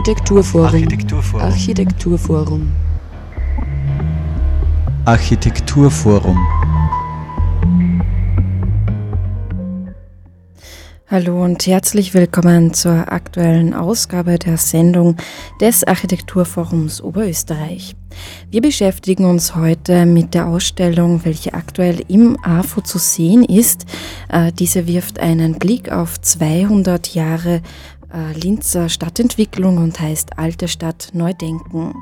Architekturforum. 0.00 0.64
Architekturforum. 0.64 1.42
Architekturforum. 1.42 2.72
Architekturforum. 5.04 6.38
Hallo 11.06 11.44
und 11.44 11.66
herzlich 11.66 12.14
willkommen 12.14 12.72
zur 12.72 13.12
aktuellen 13.12 13.74
Ausgabe 13.74 14.38
der 14.38 14.56
Sendung 14.56 15.16
des 15.60 15.84
Architekturforums 15.84 17.02
Oberösterreich. 17.02 17.94
Wir 18.50 18.62
beschäftigen 18.62 19.26
uns 19.26 19.54
heute 19.54 20.06
mit 20.06 20.32
der 20.32 20.46
Ausstellung, 20.46 21.20
welche 21.24 21.52
aktuell 21.52 22.02
im 22.08 22.38
AFO 22.42 22.80
zu 22.80 22.96
sehen 22.96 23.44
ist. 23.44 23.84
Äh, 24.30 24.50
diese 24.52 24.86
wirft 24.86 25.20
einen 25.20 25.58
Blick 25.58 25.92
auf 25.92 26.18
200 26.18 27.14
Jahre 27.14 27.60
Linzer 28.34 28.88
Stadtentwicklung 28.88 29.78
und 29.78 30.00
heißt 30.00 30.38
Alte 30.38 30.68
Stadt 30.68 31.10
Neu 31.12 31.32
Denken. 31.34 31.94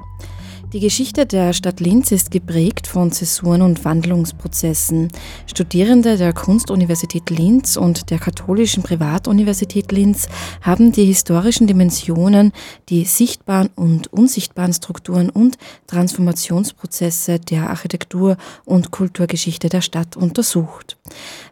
Die 0.74 0.80
Geschichte 0.80 1.24
der 1.24 1.54
Stadt 1.54 1.80
Linz 1.80 2.12
ist 2.12 2.30
geprägt 2.30 2.86
von 2.86 3.10
Zäsuren 3.10 3.62
und 3.62 3.86
Wandlungsprozessen. 3.86 5.08
Studierende 5.46 6.18
der 6.18 6.34
Kunstuniversität 6.34 7.30
Linz 7.30 7.78
und 7.78 8.10
der 8.10 8.18
Katholischen 8.18 8.82
Privatuniversität 8.82 9.90
Linz 9.92 10.28
haben 10.60 10.92
die 10.92 11.06
historischen 11.06 11.66
Dimensionen, 11.68 12.52
die 12.90 13.06
sichtbaren 13.06 13.70
und 13.76 14.12
unsichtbaren 14.12 14.74
Strukturen 14.74 15.30
und 15.30 15.56
Transformationsprozesse 15.86 17.38
der 17.38 17.70
Architektur- 17.70 18.36
und 18.66 18.90
Kulturgeschichte 18.90 19.70
der 19.70 19.80
Stadt 19.80 20.18
untersucht. 20.18 20.98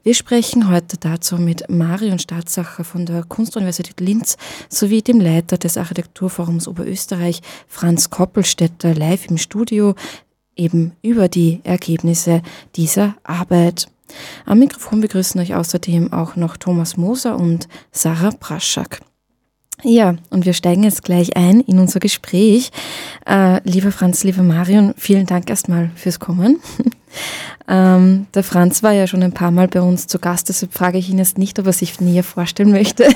Wir 0.02 0.12
sprechen 0.12 0.68
heute 0.70 0.98
dazu 0.98 1.38
mit 1.38 1.70
Marion 1.70 2.18
Staatsacher 2.18 2.84
von 2.84 3.06
der 3.06 3.24
Kunstuniversität 3.24 3.98
Linz 3.98 4.36
sowie 4.68 5.00
dem 5.00 5.22
Leiter 5.22 5.56
des 5.56 5.78
Architekturforums 5.78 6.68
Oberösterreich, 6.68 7.40
Franz 7.66 8.10
Koppelstädter, 8.10 8.94
live 9.08 9.26
im 9.30 9.38
Studio 9.38 9.94
eben 10.56 10.92
über 11.02 11.28
die 11.28 11.60
Ergebnisse 11.64 12.42
dieser 12.74 13.14
Arbeit. 13.22 13.88
Am 14.44 14.58
Mikrofon 14.58 15.00
begrüßen 15.00 15.40
euch 15.40 15.54
außerdem 15.54 16.12
auch 16.12 16.36
noch 16.36 16.56
Thomas 16.56 16.96
Moser 16.96 17.36
und 17.36 17.68
Sarah 17.92 18.30
Praschak. 18.30 19.00
Ja, 19.82 20.16
und 20.30 20.46
wir 20.46 20.54
steigen 20.54 20.84
jetzt 20.84 21.04
gleich 21.04 21.36
ein 21.36 21.60
in 21.60 21.78
unser 21.78 22.00
Gespräch. 22.00 22.70
Äh, 23.28 23.60
lieber 23.68 23.92
Franz, 23.92 24.24
lieber 24.24 24.42
Marion, 24.42 24.94
vielen 24.96 25.26
Dank 25.26 25.50
erstmal 25.50 25.90
fürs 25.94 26.18
Kommen. 26.18 26.60
ähm, 27.68 28.26
der 28.34 28.42
Franz 28.42 28.82
war 28.82 28.92
ja 28.92 29.06
schon 29.06 29.22
ein 29.22 29.34
paar 29.34 29.50
Mal 29.50 29.68
bei 29.68 29.82
uns 29.82 30.06
zu 30.06 30.18
Gast, 30.18 30.48
deshalb 30.48 30.72
frage 30.72 30.96
ich 30.96 31.10
ihn 31.10 31.18
jetzt 31.18 31.36
nicht, 31.36 31.58
ob 31.58 31.66
er 31.66 31.74
sich 31.74 32.00
näher 32.00 32.24
vorstellen 32.24 32.70
möchte. 32.70 33.06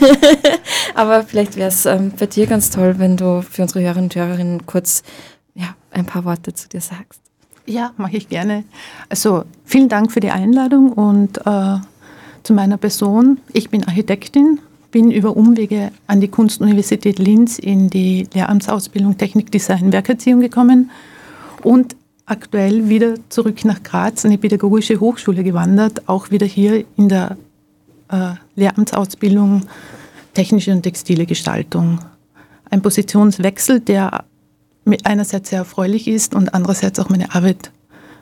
Aber 0.95 1.23
vielleicht 1.23 1.57
wäre 1.57 1.69
es 1.69 1.87
ähm, 1.87 2.13
bei 2.19 2.27
dir 2.27 2.47
ganz 2.47 2.69
toll, 2.69 2.97
wenn 2.99 3.17
du 3.17 3.43
für 3.43 3.63
unsere 3.63 3.81
Hörerinnen 3.81 4.11
und 4.11 4.15
Hörerinnen 4.15 4.67
kurz 4.67 5.03
ein 5.91 6.07
paar 6.07 6.25
Worte 6.25 6.55
zu 6.55 6.69
dir 6.69 6.81
sagst. 6.81 7.21
Ja, 7.67 7.93
mache 7.97 8.17
ich 8.17 8.29
gerne. 8.29 8.65
Also 9.09 9.45
vielen 9.65 9.89
Dank 9.89 10.13
für 10.13 10.21
die 10.21 10.31
Einladung 10.31 10.93
und 10.93 11.39
äh, 11.47 11.79
zu 12.43 12.53
meiner 12.53 12.79
Person. 12.79 13.39
Ich 13.53 13.71
bin 13.71 13.87
Architektin, 13.87 14.61
bin 14.91 15.11
über 15.11 15.37
Umwege 15.37 15.93
an 16.07 16.21
die 16.21 16.29
Kunstuniversität 16.29 17.19
Linz 17.19 17.59
in 17.59 17.91
die 17.91 18.27
Lehramtsausbildung 18.33 19.19
Technik, 19.19 19.53
Design, 19.53 19.93
Werkerziehung 19.93 20.41
gekommen 20.41 20.91
und 21.63 21.97
aktuell 22.27 22.89
wieder 22.89 23.15
zurück 23.29 23.65
nach 23.65 23.83
Graz 23.83 24.25
an 24.25 24.31
die 24.31 24.39
Pädagogische 24.39 25.01
Hochschule 25.01 25.45
gewandert, 25.45 26.09
auch 26.09 26.31
wieder 26.31 26.47
hier 26.47 26.85
in 26.97 27.09
der 27.09 27.37
äh, 28.11 28.33
Lehramtsausbildung 28.57 29.63
Technische 30.35 30.73
und 30.73 30.83
Textile 30.83 31.27
Gestaltung. 31.27 31.99
Ein 32.71 32.83
Positionswechsel, 32.83 33.81
der 33.81 34.25
einerseits 35.05 35.51
sehr 35.51 35.61
erfreulich 35.61 36.09
ist 36.09 36.35
und 36.35 36.55
andererseits 36.55 36.99
auch 36.99 37.09
meine 37.09 37.35
Arbeit 37.35 37.71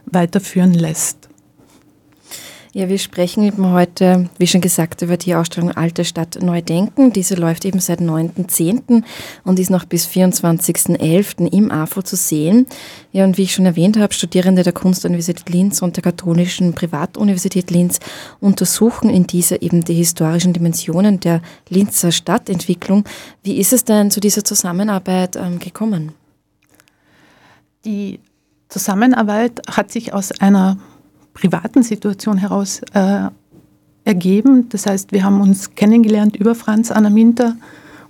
weiterführen 0.07 0.75
lässt. 0.75 1.29
Ja, 2.75 2.89
wir 2.91 2.99
sprechen 2.99 3.45
eben 3.45 3.73
heute, 3.73 4.29
wie 4.37 4.47
schon 4.47 4.61
gesagt, 4.61 5.01
über 5.01 5.17
die 5.17 5.35
Ausstellung 5.35 5.73
Alte 5.73 6.05
Stadt 6.05 6.39
Neu 6.43 6.61
Denken. 6.61 7.13
Diese 7.13 7.35
läuft 7.35 7.65
eben 7.65 7.81
seit 7.81 8.01
9.10. 8.01 9.03
und 9.45 9.59
ist 9.59 9.71
noch 9.71 9.87
bis 9.87 10.07
24.11. 10.07 11.51
im 11.51 11.71
AFO 11.71 12.03
zu 12.03 12.15
sehen. 12.15 12.67
Ja, 13.11 13.25
und 13.25 13.39
wie 13.39 13.45
ich 13.45 13.55
schon 13.55 13.65
erwähnt 13.65 13.97
habe, 13.97 14.13
Studierende 14.13 14.65
der 14.65 14.75
Kunstuniversität 14.75 15.49
Linz 15.49 15.81
und 15.81 15.97
der 15.97 16.03
Katholischen 16.03 16.75
Privatuniversität 16.75 17.71
Linz 17.71 18.01
untersuchen 18.39 19.09
in 19.09 19.27
dieser 19.27 19.63
eben 19.63 19.83
die 19.83 19.95
historischen 19.95 20.53
Dimensionen 20.53 21.21
der 21.21 21.41
Linzer 21.71 22.13
Stadtentwicklung. 22.13 23.05
Wie 23.43 23.57
ist 23.57 23.73
es 23.73 23.85
denn 23.85 24.11
zu 24.11 24.21
dieser 24.21 24.45
Zusammenarbeit 24.45 25.37
ähm, 25.37 25.59
gekommen? 25.59 26.13
Die 27.85 28.21
Zusammenarbeit 28.69 29.63
hat 29.71 29.91
sich 29.91 30.13
aus 30.13 30.41
einer 30.41 30.79
privaten 31.35 31.83
Situation 31.83 32.37
heraus 32.37 32.81
äh, 32.93 33.29
ergeben. 34.05 34.69
Das 34.71 34.87
heißt, 34.87 35.13
wir 35.13 35.25
haben 35.25 35.41
uns 35.41 35.75
kennengelernt 35.75 36.37
über 36.37 36.55
Franz 36.55 36.91
Anna 36.91 37.11
Minter 37.11 37.57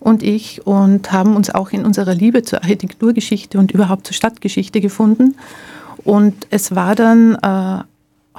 und 0.01 0.23
ich 0.23 0.67
und 0.67 1.13
haben 1.13 1.37
uns 1.37 1.51
auch 1.51 1.71
in 1.71 1.85
unserer 1.85 2.15
Liebe 2.15 2.43
zur 2.43 2.63
Architekturgeschichte 2.63 3.59
und 3.59 3.73
überhaupt 3.73 4.07
zur 4.07 4.15
Stadtgeschichte 4.15 4.81
gefunden. 4.81 5.37
Und 6.05 6.47
es 6.51 6.75
war 6.75 6.95
dann 6.95 7.35
äh, 7.35 7.83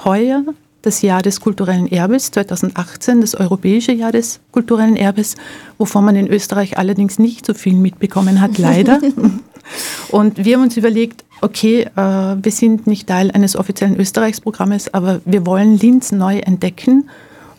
heuer 0.04 0.44
das 0.82 1.02
Jahr 1.02 1.22
des 1.22 1.42
kulturellen 1.42 1.92
Erbes, 1.92 2.32
2018, 2.32 3.22
das 3.22 3.36
europäische 3.36 3.92
Jahr 3.92 4.12
des 4.12 4.40
kulturellen 4.52 4.96
Erbes, 4.96 5.36
wovon 5.78 6.06
man 6.06 6.16
in 6.16 6.28
Österreich 6.28 6.78
allerdings 6.78 7.20
nicht 7.20 7.46
so 7.46 7.54
viel 7.54 7.76
mitbekommen 7.76 8.40
hat, 8.40 8.58
leider. 8.58 9.00
Und 10.10 10.44
wir 10.44 10.56
haben 10.56 10.64
uns 10.64 10.78
überlegt, 10.78 11.24
okay, 11.42 11.82
äh, 11.82 11.92
wir 11.96 12.52
sind 12.52 12.88
nicht 12.88 13.08
Teil 13.08 13.32
eines 13.32 13.56
offiziellen 13.56 14.00
Österreichsprogrammes, 14.00 14.94
aber 14.94 15.22
wir 15.26 15.46
wollen 15.46 15.78
Linz 15.78 16.12
neu 16.12 16.40
entdecken 16.40 17.10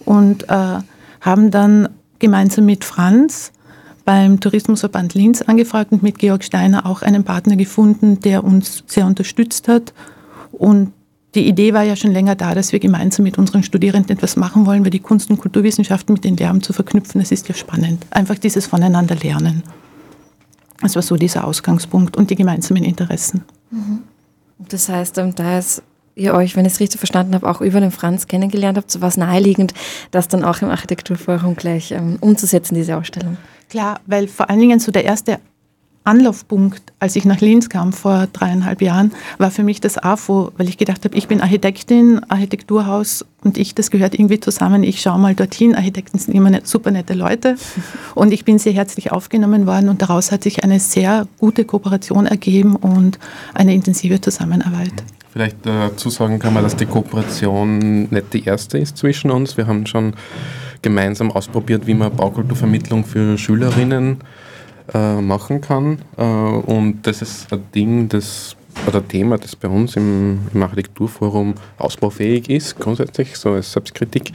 und 0.05 0.49
äh, 0.49 0.79
haben 1.21 1.51
dann 1.51 1.89
gemeinsam 2.19 2.67
mit 2.67 2.85
Franz 2.85 3.53
beim 4.05 4.41
Tourismusverband 4.41 5.15
Linz 5.15 5.43
angefragt 5.43 5.93
und 5.93 6.03
mit 6.03 6.19
Georg 6.19 6.43
Steiner 6.43 6.87
auch 6.87 7.03
einen 7.03 7.23
Partner 7.23 7.57
gefunden, 7.57 8.21
der 8.21 8.43
uns 8.43 8.83
sehr 8.87 9.07
unterstützt 9.07 9.69
hat. 9.69 9.93
Und 10.51 10.93
die 11.35 11.47
Idee 11.47 11.75
war 11.75 11.83
ja 11.83 11.97
schon 11.97 12.13
länger 12.13 12.35
da, 12.35 12.55
dass 12.55 12.73
wir 12.73 12.81
gemeinsam 12.81 13.23
mit 13.23 13.39
unseren 13.39 13.63
Studierenden 13.63 14.17
etwas 14.17 14.37
machen 14.37 14.67
wollen, 14.67 14.85
weil 14.85 14.91
die 14.91 15.01
Kunst- 15.01 15.31
und 15.31 15.39
Kulturwissenschaften 15.39 16.15
mit 16.15 16.25
den 16.25 16.37
Lehramt 16.37 16.65
zu 16.65 16.73
verknüpfen, 16.73 17.21
das 17.21 17.31
ist 17.31 17.49
ja 17.49 17.55
spannend. 17.55 18.05
Einfach 18.11 18.39
dieses 18.39 18.67
Voneinander 18.67 19.15
lernen. 19.15 19.63
Das 20.81 20.95
war 20.97 21.03
so 21.03 21.17
dieser 21.17 21.45
Ausgangspunkt 21.45 22.17
und 22.17 22.31
die 22.31 22.37
gemeinsamen 22.37 22.85
Interessen. 22.85 23.45
Mhm. 23.71 24.01
Das 24.59 24.89
heißt, 24.89 25.19
ähm, 25.19 25.35
da 25.35 25.59
ist 25.59 25.83
ihr 26.17 26.35
euch, 26.35 26.57
wenn 26.57 26.67
ich 26.67 26.75
es 26.75 26.81
richtig 26.81 26.99
verstanden 26.99 27.35
habe, 27.35 27.49
auch 27.49 27.61
über 27.61 27.81
den 27.81 27.91
Franz 27.91 28.27
kennengelernt 28.27 28.77
habt, 28.77 28.91
so 28.91 29.01
war 29.01 29.09
es 29.09 29.17
naheliegend, 29.17 29.73
das 30.11 30.29
dann 30.29 30.45
auch 30.45 30.61
im 30.63 30.69
Architekturforum 30.69 31.55
gleich 31.57 31.93
ähm, 31.93 32.19
umzusetzen, 32.21 32.75
diese 32.75 32.97
Ausstellung. 32.97 33.37
Klar, 33.69 34.01
weil 34.07 34.27
vor 34.27 34.51
allen 34.51 34.61
Dingen 34.61 34.81
so 34.81 34.91
der 34.91 35.05
erste 35.05 35.39
Anlaufpunkt, 36.05 36.83
als 36.99 37.15
ich 37.15 37.27
nach 37.27 37.41
Linz 37.41 37.69
kam 37.69 37.93
vor 37.93 38.27
dreieinhalb 38.33 38.81
Jahren, 38.81 39.13
war 39.39 39.51
für 39.51 39.63
mich 39.63 39.81
das 39.81 39.99
AFO, 39.99 40.51
weil 40.57 40.69
ich 40.69 40.79
gedacht 40.79 41.05
habe, 41.05 41.17
ich 41.17 41.29
bin 41.29 41.43
Architektin, 41.43 42.23
Architekturhaus 42.29 43.27
und 43.45 43.59
ich, 43.59 43.75
das 43.75 43.91
gehört 43.91 44.15
irgendwie 44.15 44.41
zusammen. 44.41 44.83
Ich 44.83 45.03
schaue 45.03 45.19
mal 45.19 45.35
dorthin. 45.35 45.75
Architekten 45.75 46.19
sind 46.19 46.35
immer 46.35 46.59
super 46.65 46.91
nette 46.91 47.13
Leute 47.13 47.57
und 48.15 48.33
ich 48.33 48.45
bin 48.45 48.59
sehr 48.59 48.73
herzlich 48.73 49.13
aufgenommen 49.13 49.67
worden 49.67 49.91
und 49.91 50.01
daraus 50.01 50.33
hat 50.33 50.43
sich 50.43 50.65
eine 50.65 50.81
sehr 50.81 51.27
gute 51.39 51.65
Kooperation 51.65 52.27
ergeben 52.27 52.77
und 52.77 53.19
eine 53.53 53.75
intensive 53.75 54.21
Zusammenarbeit. 54.21 54.93
Vielleicht 55.33 55.59
dazu 55.65 56.09
sagen 56.09 56.39
kann 56.39 56.55
man, 56.55 56.65
dass 56.65 56.77
die 56.77 56.87
Kooperation 56.87 58.09
nicht 58.11 58.33
die 58.33 58.45
erste 58.45 58.79
ist 58.79 58.97
zwischen 58.97 59.31
uns. 59.31 59.57
Wir 59.57 59.67
haben 59.67 59.87
schon 59.87 60.15
gemeinsam 60.83 61.31
ausprobiert, 61.31 61.87
wie 61.87 61.95
man 61.95 62.17
Baukulturvermittlung 62.17 63.05
für 63.05 63.37
Schülerinnen 63.37 64.13
äh, 64.13 64.25
machen 64.99 65.61
kann. 65.61 65.99
Äh, 66.17 66.23
und 66.23 67.01
das 67.03 67.23
ist 67.23 67.53
ein 67.53 67.63
Ding, 67.75 68.09
das 68.09 68.57
oder 68.87 69.07
Thema, 69.07 69.39
das 69.39 69.57
bei 69.57 69.69
uns 69.69 69.97
im, 69.97 70.41
im, 70.55 70.63
Architekturforum 70.63 71.55
ausbaufähig 71.79 72.49
ist, 72.49 72.79
grundsätzlich, 72.79 73.37
so 73.37 73.53
als 73.53 73.73
Selbstkritik. 73.73 74.33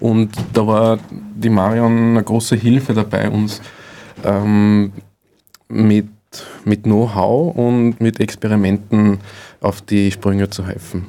Und 0.00 0.30
da 0.52 0.66
war 0.66 0.98
die 1.10 1.48
Marion 1.48 2.10
eine 2.10 2.22
große 2.22 2.56
Hilfe 2.56 2.94
dabei, 2.94 3.30
uns 3.30 3.60
ähm, 4.24 4.92
mit, 5.68 6.08
mit 6.64 6.82
Know-how 6.82 7.56
und 7.56 8.00
mit 8.00 8.20
Experimenten 8.20 9.18
auf 9.60 9.82
die 9.82 10.10
Sprünge 10.10 10.50
zu 10.50 10.66
helfen. 10.66 11.06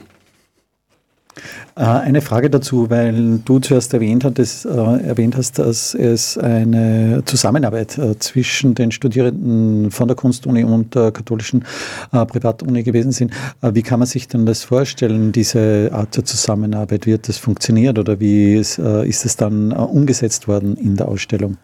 Äh, 1.75 1.81
eine 1.83 2.21
Frage 2.21 2.49
dazu, 2.49 2.89
weil 2.89 3.39
du 3.45 3.59
zuerst 3.59 3.93
erwähnt, 3.93 4.23
hattest, 4.23 4.65
äh, 4.65 4.69
erwähnt 4.69 5.37
hast, 5.37 5.59
dass 5.59 5.93
es 5.93 6.37
eine 6.37 7.23
Zusammenarbeit 7.25 7.97
äh, 7.97 8.17
zwischen 8.19 8.75
den 8.75 8.91
Studierenden 8.91 9.91
von 9.91 10.07
der 10.07 10.15
Kunstuni 10.15 10.63
und 10.63 10.95
der 10.95 11.11
katholischen 11.11 11.65
äh, 12.11 12.25
Privatuni 12.25 12.83
gewesen 12.83 13.11
sind. 13.11 13.31
Äh, 13.61 13.71
wie 13.73 13.83
kann 13.83 13.99
man 13.99 14.07
sich 14.07 14.27
denn 14.27 14.45
das 14.45 14.63
vorstellen, 14.63 15.31
diese 15.31 15.89
Art 15.93 16.15
der 16.17 16.25
Zusammenarbeit? 16.25 17.05
Wird 17.05 17.29
das 17.29 17.37
funktioniert 17.37 17.99
oder 17.99 18.19
wie 18.19 18.55
ist, 18.55 18.79
äh, 18.79 19.07
ist 19.07 19.25
es 19.25 19.35
dann 19.35 19.71
umgesetzt 19.71 20.47
worden 20.47 20.75
in 20.75 20.95
der 20.95 21.07
Ausstellung? 21.07 21.57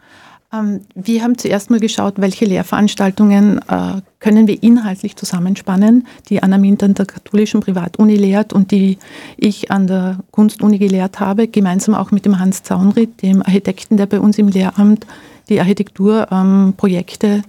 Ähm, 0.54 0.82
wir 0.94 1.24
haben 1.24 1.38
zuerst 1.38 1.70
mal 1.70 1.80
geschaut, 1.80 2.16
welche 2.18 2.46
Lehrveranstaltungen 2.46 3.58
äh, 3.68 4.02
können 4.20 4.48
wir 4.48 4.62
inhaltlich 4.62 5.16
zusammenspannen, 5.16 6.08
die 6.30 6.44
Anna 6.44 6.58
Mint 6.58 6.84
an 6.84 6.94
der 6.94 7.06
katholischen 7.06 7.62
Privatuni 7.62 8.16
lehrt 8.16 8.54
und 8.54 8.72
die 8.72 8.98
ich 9.38 9.72
an 9.72 9.88
der 9.88 10.20
Kunstuni 10.32 10.78
gelehrt 10.78 11.20
habe, 11.20 11.48
gemeinsam 11.48 11.96
auch 11.96 12.12
mit 12.12 12.26
dem 12.26 12.40
Hans 12.40 12.64
Zaunried, 12.64 13.22
dem 13.22 13.42
Architekten, 13.42 13.98
der 13.98 14.06
bei 14.06 14.20
uns 14.20 14.38
im 14.38 14.48
Lehramt 14.48 15.08
die 15.50 15.60
Architekturprojekte 15.60 17.28
ähm, 17.28 17.44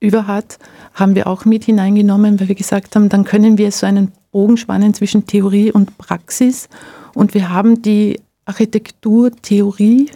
über 0.00 0.26
hat, 0.26 0.58
haben 0.94 1.14
wir 1.14 1.26
auch 1.26 1.44
mit 1.44 1.64
hineingenommen, 1.64 2.40
weil 2.40 2.48
wir 2.48 2.54
gesagt 2.54 2.96
haben, 2.96 3.10
dann 3.10 3.24
können 3.24 3.58
wir 3.58 3.70
so 3.70 3.86
einen 3.86 4.12
Bogen 4.32 4.56
spannen 4.56 4.94
zwischen 4.94 5.26
Theorie 5.26 5.70
und 5.70 5.98
Praxis. 5.98 6.68
Und 7.14 7.34
wir 7.34 7.50
haben 7.50 7.82
die 7.82 8.18
Architekturtheorie 8.46 10.10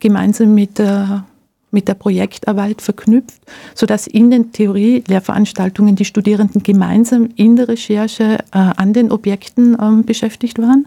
gemeinsam 0.00 0.54
mit 0.54 0.78
der, 0.78 1.24
mit 1.70 1.88
der 1.88 1.94
Projektarbeit 1.94 2.82
verknüpft, 2.82 3.40
sodass 3.74 4.06
in 4.06 4.30
den 4.30 4.52
Theorie-Lehrveranstaltungen 4.52 5.96
die 5.96 6.04
Studierenden 6.04 6.62
gemeinsam 6.62 7.28
in 7.36 7.56
der 7.56 7.68
Recherche 7.68 8.38
äh, 8.52 8.58
an 8.58 8.92
den 8.92 9.12
Objekten 9.12 9.76
ähm, 9.80 10.04
beschäftigt 10.04 10.58
waren. 10.58 10.86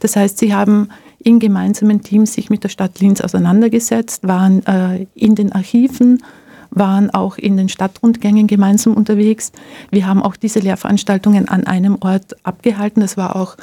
Das 0.00 0.16
heißt, 0.16 0.38
sie 0.38 0.54
haben 0.54 0.88
in 1.18 1.38
gemeinsamen 1.38 2.02
Teams 2.02 2.34
sich 2.34 2.50
mit 2.50 2.64
der 2.64 2.68
Stadt 2.68 3.00
Linz 3.00 3.20
auseinandergesetzt, 3.20 4.26
waren 4.26 4.64
äh, 4.66 5.06
in 5.14 5.34
den 5.34 5.52
Archiven, 5.52 6.22
waren 6.70 7.10
auch 7.10 7.38
in 7.38 7.56
den 7.56 7.68
Stadtrundgängen 7.68 8.46
gemeinsam 8.46 8.94
unterwegs. 8.94 9.52
Wir 9.90 10.06
haben 10.06 10.22
auch 10.22 10.36
diese 10.36 10.58
Lehrveranstaltungen 10.58 11.48
an 11.48 11.66
einem 11.66 11.96
Ort 12.00 12.36
abgehalten. 12.44 13.00
Das 13.00 13.16
war 13.16 13.36
auch 13.36 13.56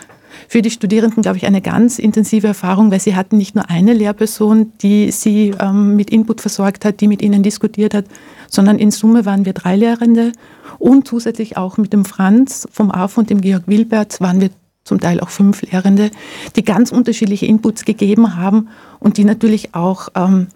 für 0.48 0.62
die 0.62 0.72
Studierenden, 0.72 1.22
glaube 1.22 1.38
ich, 1.38 1.46
eine 1.46 1.62
ganz 1.62 2.00
intensive 2.00 2.48
Erfahrung, 2.48 2.92
weil 2.92 3.00
sie 3.00 3.16
hatten 3.16 3.38
nicht 3.38 3.56
nur 3.56 3.70
eine 3.70 3.94
Lehrperson, 3.94 4.74
die 4.82 5.12
sie 5.12 5.54
ähm, 5.60 5.96
mit 5.96 6.10
Input 6.10 6.42
versorgt 6.42 6.86
hat, 6.86 7.02
die 7.02 7.08
mit 7.08 7.22
ihnen 7.22 7.44
diskutiert 7.44 7.94
hat, 7.94 8.06
sondern 8.50 8.80
in 8.80 8.92
Summe 8.92 9.26
waren 9.26 9.46
wir 9.46 9.54
drei 9.54 9.76
Lehrende 9.76 10.32
und 10.80 11.08
zusätzlich 11.08 11.58
auch 11.58 11.78
mit 11.78 11.94
dem 11.94 12.06
Franz 12.06 12.68
vom 12.72 12.92
AF 12.92 13.18
und 13.18 13.30
dem 13.30 13.42
Georg 13.42 13.64
Wilberts 13.68 14.22
waren 14.22 14.42
wir 14.42 14.50
zum 14.84 15.00
Teil 15.00 15.20
auch 15.20 15.30
fünf 15.30 15.62
Lehrende, 15.62 16.10
die 16.56 16.64
ganz 16.64 16.92
unterschiedliche 16.92 17.46
Inputs 17.46 17.86
gegeben 17.86 18.36
haben 18.36 18.70
und 19.00 19.18
die 19.18 19.24
natürlich 19.24 19.76
auch, 19.76 20.10
ähm, 20.16 20.48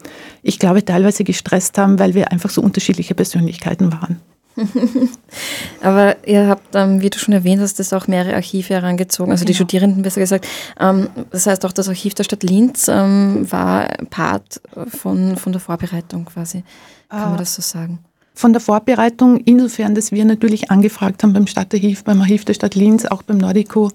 ich 0.42 0.60
glaube, 0.60 0.84
teilweise 0.84 1.24
gestresst 1.24 1.78
haben, 1.78 2.00
weil 2.00 2.16
wir 2.16 2.32
einfach 2.32 2.50
so 2.50 2.62
unterschiedliche 2.62 3.14
Persönlichkeiten 3.14 3.92
waren. 3.92 4.20
Aber 5.82 6.16
ihr 6.26 6.48
habt, 6.48 6.76
ähm, 6.76 7.02
wie 7.02 7.10
du 7.10 7.20
schon 7.20 7.34
erwähnt 7.34 7.62
hast, 7.62 7.80
das 7.80 7.94
auch 7.94 8.08
mehrere 8.08 8.36
Archive 8.36 8.74
herangezogen, 8.74 9.32
also 9.32 9.44
genau. 9.44 9.48
die 9.50 9.56
Studierenden 9.56 10.04
besser 10.04 10.22
gesagt. 10.22 10.48
Ähm, 10.80 11.10
das 11.32 11.48
heißt 11.48 11.66
auch 11.66 11.74
das 11.74 11.90
Archiv 11.90 12.14
der 12.14 12.24
Stadt 12.24 12.44
Linz 12.44 12.88
ähm, 12.88 13.50
war 13.52 13.88
Part 14.10 14.62
von, 14.88 15.36
von 15.36 15.52
der 15.52 15.62
Vorbereitung 15.62 16.26
quasi. 16.26 16.64
Kann 17.10 17.20
man 17.20 17.34
ah. 17.34 17.38
das 17.38 17.56
so 17.56 17.62
sagen? 17.62 18.00
Von 18.34 18.52
der 18.52 18.62
Vorbereitung, 18.62 19.38
insofern, 19.38 19.96
dass 19.96 20.12
wir 20.12 20.26
natürlich 20.26 20.70
angefragt 20.70 21.24
haben 21.24 21.34
beim 21.34 21.48
Stadtarchiv, 21.48 22.04
beim 22.04 22.20
Archiv 22.20 22.44
der 22.44 22.54
Stadt 22.54 22.76
Linz, 22.76 23.06
auch 23.06 23.24
beim 23.24 23.38
Nordico, 23.38 23.92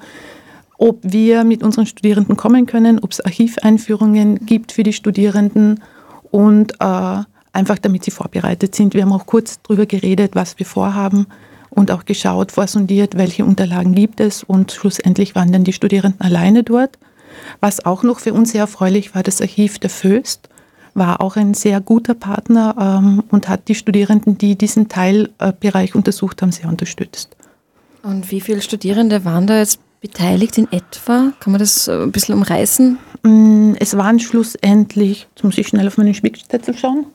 ob 0.78 0.98
wir 1.02 1.44
mit 1.44 1.62
unseren 1.62 1.84
Studierenden 1.84 2.38
kommen 2.38 2.64
können, 2.64 2.98
ob 3.00 3.12
es 3.12 3.20
Archiveinführungen 3.20 4.46
gibt 4.46 4.72
für 4.72 4.82
die 4.82 4.94
Studierenden 4.94 5.80
und 6.30 6.72
äh, 6.80 7.18
einfach 7.52 7.78
damit 7.78 8.04
sie 8.04 8.10
vorbereitet 8.10 8.74
sind. 8.74 8.94
Wir 8.94 9.02
haben 9.02 9.12
auch 9.12 9.26
kurz 9.26 9.60
darüber 9.62 9.86
geredet, 9.86 10.34
was 10.34 10.58
wir 10.58 10.66
vorhaben 10.66 11.26
und 11.70 11.90
auch 11.90 12.04
geschaut, 12.04 12.52
vorsondiert, 12.52 13.16
welche 13.16 13.44
Unterlagen 13.44 13.94
gibt 13.94 14.20
es 14.20 14.42
und 14.42 14.72
schlussendlich 14.72 15.34
waren 15.34 15.52
dann 15.52 15.64
die 15.64 15.72
Studierenden 15.72 16.20
alleine 16.20 16.62
dort. 16.62 16.98
Was 17.60 17.84
auch 17.84 18.02
noch 18.02 18.18
für 18.18 18.34
uns 18.34 18.52
sehr 18.52 18.62
erfreulich 18.62 19.14
war, 19.14 19.22
das 19.22 19.40
Archiv 19.40 19.78
der 19.78 19.90
Föst 19.90 20.48
war 20.94 21.20
auch 21.20 21.36
ein 21.36 21.54
sehr 21.54 21.80
guter 21.80 22.14
Partner 22.14 22.74
ähm, 22.78 23.22
und 23.30 23.48
hat 23.48 23.68
die 23.68 23.76
Studierenden, 23.76 24.38
die 24.38 24.56
diesen 24.56 24.88
Teilbereich 24.88 25.94
untersucht 25.94 26.42
haben, 26.42 26.50
sehr 26.50 26.68
unterstützt. 26.68 27.36
Und 28.02 28.30
wie 28.30 28.40
viele 28.40 28.60
Studierende 28.60 29.24
waren 29.24 29.46
da 29.46 29.58
jetzt 29.58 29.78
beteiligt 30.00 30.58
in 30.58 30.70
etwa? 30.72 31.32
Kann 31.40 31.52
man 31.52 31.58
das 31.58 31.88
ein 31.88 32.10
bisschen 32.10 32.34
umreißen? 32.34 32.98
Mm, 33.22 33.74
es 33.78 33.96
waren 33.96 34.18
schlussendlich, 34.18 35.28
jetzt 35.34 35.44
muss 35.44 35.58
ich 35.58 35.68
schnell 35.68 35.86
auf 35.86 35.98
meinen 35.98 36.14
Spickzettel 36.14 36.76
schauen, 36.76 37.06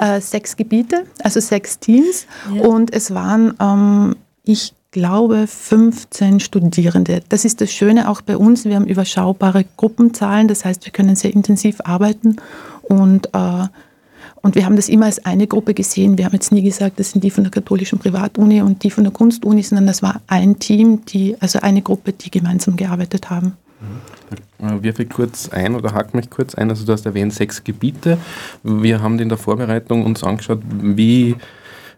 äh, 0.00 0.20
sechs 0.20 0.56
Gebiete, 0.56 1.04
also 1.22 1.40
sechs 1.40 1.78
Teams. 1.78 2.26
Ja. 2.54 2.62
Und 2.62 2.92
es 2.92 3.14
waren, 3.14 3.54
ähm, 3.60 4.16
ich 4.44 4.74
glaube, 4.90 5.46
15 5.46 6.38
Studierende. 6.40 7.20
Das 7.28 7.44
ist 7.44 7.60
das 7.60 7.72
Schöne 7.72 8.08
auch 8.08 8.20
bei 8.20 8.36
uns. 8.36 8.64
Wir 8.64 8.76
haben 8.76 8.86
überschaubare 8.86 9.64
Gruppenzahlen, 9.76 10.46
das 10.46 10.64
heißt, 10.64 10.84
wir 10.84 10.92
können 10.92 11.16
sehr 11.16 11.34
intensiv 11.34 11.80
arbeiten 11.84 12.36
und 12.82 13.28
äh, 13.34 13.66
und 14.44 14.56
wir 14.56 14.66
haben 14.66 14.76
das 14.76 14.90
immer 14.90 15.06
als 15.06 15.24
eine 15.24 15.46
Gruppe 15.46 15.72
gesehen. 15.72 16.18
Wir 16.18 16.26
haben 16.26 16.34
jetzt 16.34 16.52
nie 16.52 16.60
gesagt, 16.60 17.00
das 17.00 17.12
sind 17.12 17.24
die 17.24 17.30
von 17.30 17.44
der 17.44 17.50
katholischen 17.50 17.98
Privatuni 17.98 18.60
und 18.60 18.82
die 18.82 18.90
von 18.90 19.02
der 19.02 19.12
Kunstuni, 19.12 19.62
sondern 19.62 19.86
das 19.86 20.02
war 20.02 20.20
ein 20.26 20.58
Team, 20.58 21.02
die, 21.06 21.34
also 21.40 21.60
eine 21.60 21.80
Gruppe, 21.80 22.12
die 22.12 22.30
gemeinsam 22.30 22.76
gearbeitet 22.76 23.30
haben. 23.30 23.56
Wirf 24.58 24.96
kurz 25.08 25.48
ein 25.50 25.74
oder 25.74 25.92
hack 25.92 26.14
mich 26.14 26.30
kurz 26.30 26.54
ein. 26.54 26.70
Also 26.70 26.86
du 26.86 26.92
hast 26.92 27.06
erwähnt 27.06 27.32
sechs 27.32 27.64
Gebiete. 27.64 28.18
Wir 28.62 29.02
haben 29.02 29.18
in 29.18 29.28
der 29.28 29.38
Vorbereitung 29.38 30.04
uns 30.04 30.24
angeschaut, 30.24 30.60
wie, 30.80 31.36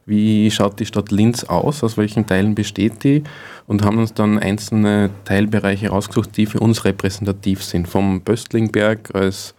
wie 0.04 0.50
schaut 0.50 0.80
die 0.80 0.86
Stadt 0.86 1.10
Linz 1.10 1.44
aus, 1.44 1.84
aus 1.84 1.96
welchen 1.96 2.26
Teilen 2.26 2.54
besteht 2.54 3.04
die 3.04 3.22
und 3.66 3.84
haben 3.84 3.98
uns 3.98 4.14
dann 4.14 4.38
einzelne 4.38 5.10
Teilbereiche 5.24 5.90
rausgesucht, 5.90 6.36
die 6.36 6.46
für 6.46 6.60
uns 6.60 6.84
repräsentativ 6.84 7.62
sind. 7.62 7.88
Vom 7.88 8.22
Böstlingberg 8.22 9.14
als 9.14 9.54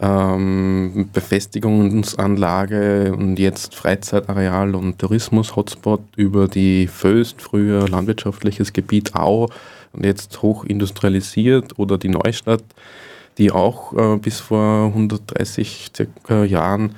ähm, 0.00 1.08
Befestigungsanlage 1.12 3.14
und 3.16 3.38
jetzt 3.38 3.74
Freizeitareal 3.74 4.74
und 4.74 4.98
Tourismus-Hotspot 4.98 6.02
über 6.16 6.48
die 6.48 6.88
Föst, 6.88 7.40
früher 7.40 7.88
landwirtschaftliches 7.88 8.72
Gebiet 8.72 9.14
Au, 9.14 9.48
jetzt 10.02 10.42
hoch 10.42 10.64
industrialisiert 10.64 11.78
oder 11.78 11.98
die 11.98 12.08
Neustadt, 12.08 12.64
die 13.38 13.50
auch 13.50 13.92
äh, 13.92 14.16
bis 14.18 14.40
vor 14.40 14.86
130 14.86 15.90
circa 15.94 16.44
Jahren 16.44 16.94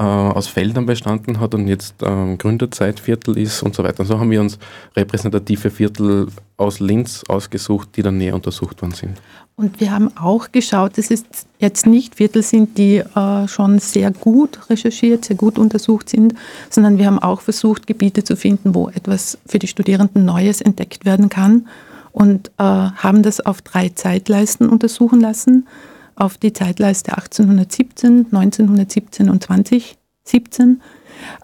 äh, 0.00 0.02
aus 0.02 0.46
Feldern 0.46 0.86
bestanden 0.86 1.40
hat 1.40 1.54
und 1.54 1.68
jetzt 1.68 1.96
ähm, 2.02 2.38
Gründerzeitviertel 2.38 3.36
ist 3.36 3.62
und 3.62 3.74
so 3.74 3.84
weiter. 3.84 4.04
So 4.06 4.18
haben 4.18 4.30
wir 4.30 4.40
uns 4.40 4.58
repräsentative 4.96 5.70
Viertel 5.70 6.28
aus 6.56 6.80
Linz 6.80 7.22
ausgesucht, 7.28 7.90
die 7.96 8.02
dann 8.02 8.16
näher 8.16 8.34
untersucht 8.34 8.80
worden 8.80 8.94
sind. 8.94 9.20
Und 9.56 9.78
wir 9.78 9.90
haben 9.90 10.10
auch 10.16 10.52
geschaut, 10.52 10.96
dass 10.96 11.10
es 11.10 11.24
jetzt 11.58 11.86
nicht 11.86 12.14
Viertel 12.14 12.42
sind, 12.42 12.78
die 12.78 12.96
äh, 12.96 13.46
schon 13.46 13.78
sehr 13.78 14.10
gut 14.10 14.70
recherchiert, 14.70 15.26
sehr 15.26 15.36
gut 15.36 15.58
untersucht 15.58 16.08
sind, 16.08 16.34
sondern 16.70 16.96
wir 16.96 17.04
haben 17.04 17.18
auch 17.18 17.42
versucht, 17.42 17.86
Gebiete 17.86 18.24
zu 18.24 18.36
finden, 18.36 18.74
wo 18.74 18.88
etwas 18.88 19.36
für 19.44 19.58
die 19.58 19.66
Studierenden 19.66 20.24
Neues 20.24 20.62
entdeckt 20.62 21.04
werden 21.04 21.28
kann 21.28 21.66
und 22.12 22.48
äh, 22.58 22.62
haben 22.62 23.22
das 23.22 23.40
auf 23.40 23.62
drei 23.62 23.90
Zeitleisten 23.90 24.68
untersuchen 24.68 25.20
lassen. 25.20 25.66
Auf 26.14 26.36
die 26.36 26.52
Zeitleiste 26.52 27.12
1817, 27.12 28.26
1917 28.30 29.30
und 29.30 29.42
2017. 29.44 30.80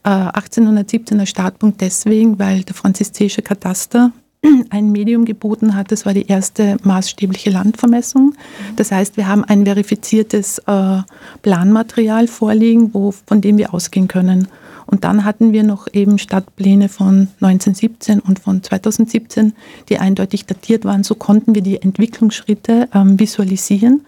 Äh, 0.04 0.08
1817er 0.08 1.26
Startpunkt 1.26 1.80
deswegen, 1.80 2.38
weil 2.38 2.62
der 2.62 2.74
franzistische 2.74 3.42
Kataster 3.42 4.12
ein 4.70 4.92
Medium 4.92 5.24
geboten 5.24 5.74
hat. 5.74 5.92
Das 5.92 6.06
war 6.06 6.14
die 6.14 6.26
erste 6.26 6.76
maßstäbliche 6.82 7.50
Landvermessung. 7.50 8.34
Das 8.76 8.92
heißt, 8.92 9.16
wir 9.16 9.28
haben 9.28 9.44
ein 9.44 9.64
verifiziertes 9.64 10.58
äh, 10.66 10.98
Planmaterial 11.42 12.28
vorliegen, 12.28 12.92
wo, 12.92 13.12
von 13.12 13.40
dem 13.40 13.58
wir 13.58 13.72
ausgehen 13.72 14.08
können. 14.08 14.48
Und 14.86 15.04
dann 15.04 15.24
hatten 15.24 15.52
wir 15.52 15.64
noch 15.64 15.88
eben 15.92 16.18
Stadtpläne 16.18 16.88
von 16.88 17.28
1917 17.40 18.20
und 18.20 18.38
von 18.38 18.62
2017, 18.62 19.52
die 19.88 19.98
eindeutig 19.98 20.46
datiert 20.46 20.84
waren. 20.84 21.02
So 21.02 21.14
konnten 21.14 21.54
wir 21.54 21.62
die 21.62 21.82
Entwicklungsschritte 21.82 22.88
ähm, 22.94 23.18
visualisieren. 23.18 24.04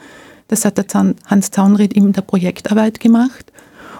Das 0.46 0.64
hat 0.64 0.78
der 0.78 0.86
Hans 1.26 1.50
Zaunried 1.50 1.92
in 1.92 2.12
der 2.12 2.22
Projektarbeit 2.22 3.00
gemacht. 3.00 3.52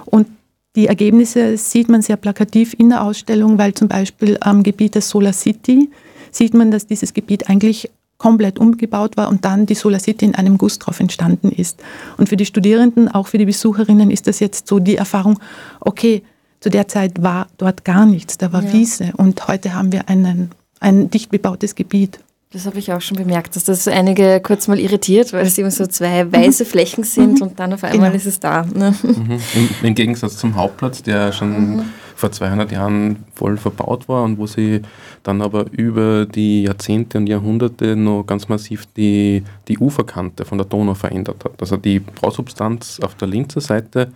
Und 0.06 0.28
die 0.76 0.86
Ergebnisse 0.86 1.56
sieht 1.56 1.88
man 1.88 2.02
sehr 2.02 2.16
plakativ 2.16 2.74
in 2.78 2.90
der 2.90 3.02
Ausstellung, 3.02 3.58
weil 3.58 3.74
zum 3.74 3.88
Beispiel 3.88 4.38
am 4.40 4.62
Gebiet 4.62 4.94
der 4.94 5.02
Solar 5.02 5.32
City 5.32 5.90
sieht 6.30 6.54
man, 6.54 6.70
dass 6.70 6.86
dieses 6.86 7.14
Gebiet 7.14 7.50
eigentlich 7.50 7.90
komplett 8.18 8.58
umgebaut 8.58 9.16
war 9.16 9.28
und 9.28 9.44
dann 9.44 9.66
die 9.66 9.74
Solar 9.74 10.00
City 10.00 10.24
in 10.24 10.34
einem 10.34 10.58
Guss 10.58 10.78
drauf 10.78 11.00
entstanden 11.00 11.50
ist. 11.50 11.82
Und 12.16 12.28
für 12.28 12.36
die 12.36 12.46
Studierenden, 12.46 13.08
auch 13.08 13.28
für 13.28 13.38
die 13.38 13.46
Besucherinnen 13.46 14.10
ist 14.10 14.26
das 14.26 14.40
jetzt 14.40 14.66
so 14.66 14.78
die 14.80 14.96
Erfahrung, 14.96 15.38
okay, 15.80 16.22
zu 16.60 16.70
der 16.70 16.88
Zeit 16.88 17.22
war 17.22 17.48
dort 17.56 17.84
gar 17.84 18.06
nichts, 18.06 18.38
da 18.38 18.52
war 18.52 18.62
ja. 18.62 18.72
Wiese 18.72 19.12
und 19.16 19.46
heute 19.48 19.74
haben 19.74 19.92
wir 19.92 20.08
einen, 20.08 20.50
ein 20.80 21.10
dicht 21.10 21.30
bebautes 21.30 21.74
Gebiet. 21.74 22.20
Das 22.50 22.64
habe 22.64 22.78
ich 22.78 22.90
auch 22.94 23.02
schon 23.02 23.18
bemerkt, 23.18 23.56
dass 23.56 23.64
das 23.64 23.86
einige 23.88 24.40
kurz 24.40 24.68
mal 24.68 24.78
irritiert, 24.78 25.34
weil 25.34 25.44
es 25.44 25.58
eben 25.58 25.70
so 25.70 25.86
zwei 25.86 26.32
weiße 26.32 26.64
mhm. 26.64 26.68
Flächen 26.68 27.04
sind 27.04 27.40
mhm. 27.40 27.48
und 27.48 27.60
dann 27.60 27.74
auf 27.74 27.84
einmal 27.84 28.08
genau. 28.08 28.16
ist 28.16 28.26
es 28.26 28.40
da. 28.40 28.64
Ne? 28.64 28.94
Mhm. 29.02 29.38
Im, 29.54 29.68
Im, 29.82 29.94
Gegensatz 29.94 30.38
zum 30.38 30.56
Hauptplatz, 30.56 31.02
der 31.02 31.32
schon 31.32 31.76
mhm. 31.76 31.82
vor 32.16 32.32
200 32.32 32.72
Jahren 32.72 33.24
voll 33.34 33.58
verbaut 33.58 34.08
war 34.08 34.24
und 34.24 34.38
wo 34.38 34.46
sie 34.46 34.80
dann 35.24 35.42
aber 35.42 35.66
über 35.72 36.24
die 36.24 36.62
Jahrzehnte 36.62 37.18
und 37.18 37.26
Jahrhunderte 37.26 37.96
noch 37.96 38.24
ganz 38.24 38.48
massiv 38.48 38.86
die, 38.96 39.44
die 39.68 39.76
Uferkante 39.78 40.46
von 40.46 40.56
der 40.56 40.66
Donau 40.66 40.94
verändert 40.94 41.44
hat. 41.44 41.60
Also 41.60 41.76
die 41.76 42.00
Bausubstanz 42.00 42.98
auf 43.02 43.14
der 43.14 43.28
linken 43.28 43.60
Seite 43.60 44.10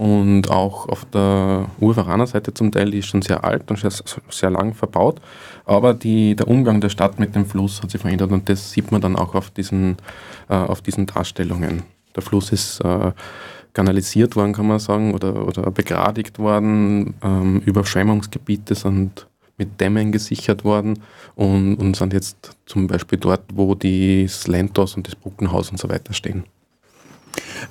und 0.00 0.50
auch 0.50 0.88
auf 0.88 1.04
der 1.04 1.66
Urveraner 1.78 2.26
Seite 2.26 2.54
zum 2.54 2.72
Teil, 2.72 2.90
die 2.90 3.00
ist 3.00 3.08
schon 3.08 3.20
sehr 3.20 3.44
alt 3.44 3.70
und 3.70 3.78
sehr, 3.78 3.92
sehr 4.30 4.48
lang 4.48 4.72
verbaut. 4.72 5.20
Aber 5.66 5.92
die, 5.92 6.34
der 6.34 6.48
Umgang 6.48 6.80
der 6.80 6.88
Stadt 6.88 7.20
mit 7.20 7.34
dem 7.34 7.44
Fluss 7.44 7.82
hat 7.82 7.90
sich 7.90 8.00
verändert 8.00 8.32
und 8.32 8.48
das 8.48 8.72
sieht 8.72 8.92
man 8.92 9.02
dann 9.02 9.14
auch 9.14 9.34
auf 9.34 9.50
diesen, 9.50 9.98
äh, 10.48 10.54
auf 10.54 10.80
diesen 10.80 11.04
Darstellungen. 11.04 11.82
Der 12.16 12.22
Fluss 12.22 12.50
ist 12.50 12.80
äh, 12.80 13.12
kanalisiert 13.74 14.36
worden, 14.36 14.54
kann 14.54 14.68
man 14.68 14.78
sagen, 14.78 15.12
oder, 15.12 15.46
oder 15.46 15.70
begradigt 15.70 16.38
worden. 16.38 17.12
Ähm, 17.22 17.60
Überschwemmungsgebiete 17.66 18.74
sind 18.74 19.26
mit 19.58 19.78
Dämmen 19.82 20.12
gesichert 20.12 20.64
worden 20.64 20.98
und, 21.34 21.74
und 21.74 21.94
sind 21.94 22.14
jetzt 22.14 22.56
zum 22.64 22.86
Beispiel 22.86 23.18
dort, 23.18 23.42
wo 23.52 23.74
das 23.74 24.48
Lentos 24.48 24.96
und 24.96 25.06
das 25.06 25.14
Bruckenhaus 25.14 25.70
und 25.70 25.78
so 25.78 25.90
weiter 25.90 26.14
stehen. 26.14 26.44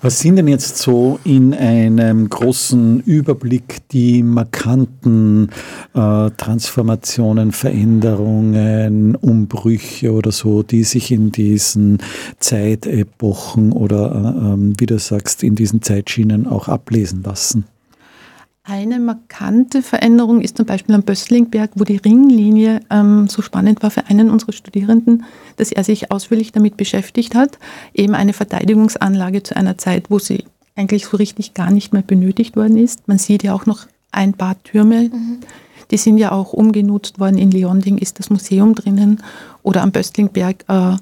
Was 0.01 0.19
sind 0.19 0.37
denn 0.37 0.47
jetzt 0.47 0.77
so 0.77 1.19
in 1.23 1.53
einem 1.53 2.29
großen 2.29 3.01
Überblick 3.01 3.87
die 3.91 4.23
markanten 4.23 5.49
äh, 5.93 6.29
Transformationen, 6.31 7.51
Veränderungen, 7.51 9.15
Umbrüche 9.15 10.11
oder 10.13 10.31
so, 10.31 10.63
die 10.63 10.83
sich 10.83 11.11
in 11.11 11.31
diesen 11.31 11.99
Zeitepochen 12.39 13.71
oder, 13.71 14.11
äh, 14.11 14.53
ähm, 14.53 14.73
wie 14.77 14.85
du 14.85 14.99
sagst, 14.99 15.43
in 15.43 15.55
diesen 15.55 15.81
Zeitschienen 15.81 16.47
auch 16.47 16.67
ablesen 16.67 17.23
lassen? 17.23 17.65
Eine 18.69 18.99
markante 18.99 19.81
Veränderung 19.81 20.41
ist 20.41 20.57
zum 20.57 20.67
Beispiel 20.67 20.93
am 20.93 21.01
Böstlingberg, 21.01 21.71
wo 21.73 21.85
die 21.85 21.97
Ringlinie 21.97 22.81
ähm, 22.91 23.27
so 23.27 23.41
spannend 23.41 23.81
war 23.81 23.89
für 23.89 24.05
einen 24.05 24.29
unserer 24.29 24.51
Studierenden, 24.51 25.25
dass 25.55 25.71
er 25.71 25.83
sich 25.83 26.11
ausführlich 26.11 26.51
damit 26.51 26.77
beschäftigt 26.77 27.33
hat. 27.33 27.57
Eben 27.95 28.13
eine 28.13 28.31
Verteidigungsanlage 28.31 29.41
zu 29.41 29.55
einer 29.55 29.79
Zeit, 29.79 30.11
wo 30.11 30.19
sie 30.19 30.45
eigentlich 30.75 31.07
so 31.07 31.17
richtig 31.17 31.55
gar 31.55 31.71
nicht 31.71 31.93
mehr 31.93 32.03
benötigt 32.03 32.55
worden 32.55 32.77
ist. 32.77 33.07
Man 33.07 33.17
sieht 33.17 33.41
ja 33.41 33.55
auch 33.55 33.65
noch 33.65 33.87
ein 34.11 34.33
paar 34.33 34.61
Türme. 34.61 35.09
Mhm. 35.09 35.39
Die 35.89 35.97
sind 35.97 36.19
ja 36.19 36.31
auch 36.31 36.53
umgenutzt 36.53 37.19
worden. 37.19 37.39
In 37.39 37.49
Leonding 37.49 37.97
ist 37.97 38.19
das 38.19 38.29
Museum 38.29 38.75
drinnen 38.75 39.23
oder 39.63 39.81
am 39.81 39.91
Böstlingberg 39.91 40.63
äh, 40.67 40.95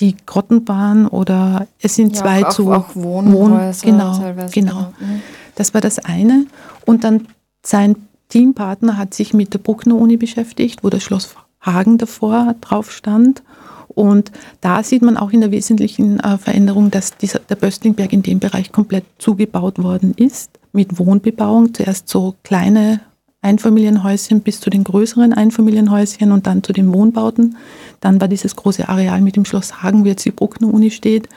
die 0.00 0.16
Grottenbahn 0.26 1.06
oder 1.06 1.68
es 1.80 1.94
sind 1.94 2.16
ja, 2.16 2.22
zwei 2.22 2.44
auch, 2.44 2.50
zu 2.50 2.72
auch 2.72 2.96
Wohnhäuser 2.96 3.86
Wohn, 3.86 3.92
genau, 3.92 4.18
genau. 4.18 4.48
genau. 4.50 4.80
Mhm. 4.98 5.22
Das 5.54 5.74
war 5.74 5.80
das 5.80 5.98
eine. 5.98 6.46
Und 6.84 7.04
dann 7.04 7.28
sein 7.64 7.96
Teampartner 8.28 8.96
hat 8.96 9.14
sich 9.14 9.34
mit 9.34 9.54
der 9.54 9.58
Bruckner 9.58 9.96
Uni 9.96 10.16
beschäftigt, 10.16 10.82
wo 10.82 10.90
das 10.90 11.02
Schloss 11.02 11.34
Hagen 11.60 11.98
davor 11.98 12.54
drauf 12.60 12.90
stand. 12.90 13.42
Und 13.88 14.32
da 14.60 14.82
sieht 14.82 15.02
man 15.02 15.16
auch 15.16 15.30
in 15.30 15.40
der 15.40 15.50
wesentlichen 15.50 16.18
äh, 16.20 16.36
Veränderung, 16.36 16.90
dass 16.90 17.16
dieser, 17.16 17.38
der 17.38 17.54
Böstlingberg 17.54 18.12
in 18.12 18.22
dem 18.22 18.40
Bereich 18.40 18.72
komplett 18.72 19.04
zugebaut 19.18 19.82
worden 19.82 20.14
ist, 20.16 20.50
mit 20.72 20.98
Wohnbebauung. 20.98 21.74
Zuerst 21.74 22.08
so 22.08 22.34
kleine 22.42 23.00
Einfamilienhäuschen 23.40 24.40
bis 24.40 24.60
zu 24.60 24.70
den 24.70 24.84
größeren 24.84 25.32
Einfamilienhäuschen 25.32 26.32
und 26.32 26.46
dann 26.46 26.62
zu 26.62 26.72
den 26.72 26.92
Wohnbauten. 26.92 27.56
Dann 28.00 28.20
war 28.20 28.26
dieses 28.26 28.56
große 28.56 28.88
Areal 28.88 29.20
mit 29.20 29.36
dem 29.36 29.44
Schloss 29.44 29.82
Hagen, 29.82 30.04
wie 30.04 30.08
jetzt 30.08 30.24
die 30.24 30.30
Bruckner 30.30 30.72
Uni 30.72 30.90
steht, 30.90 31.28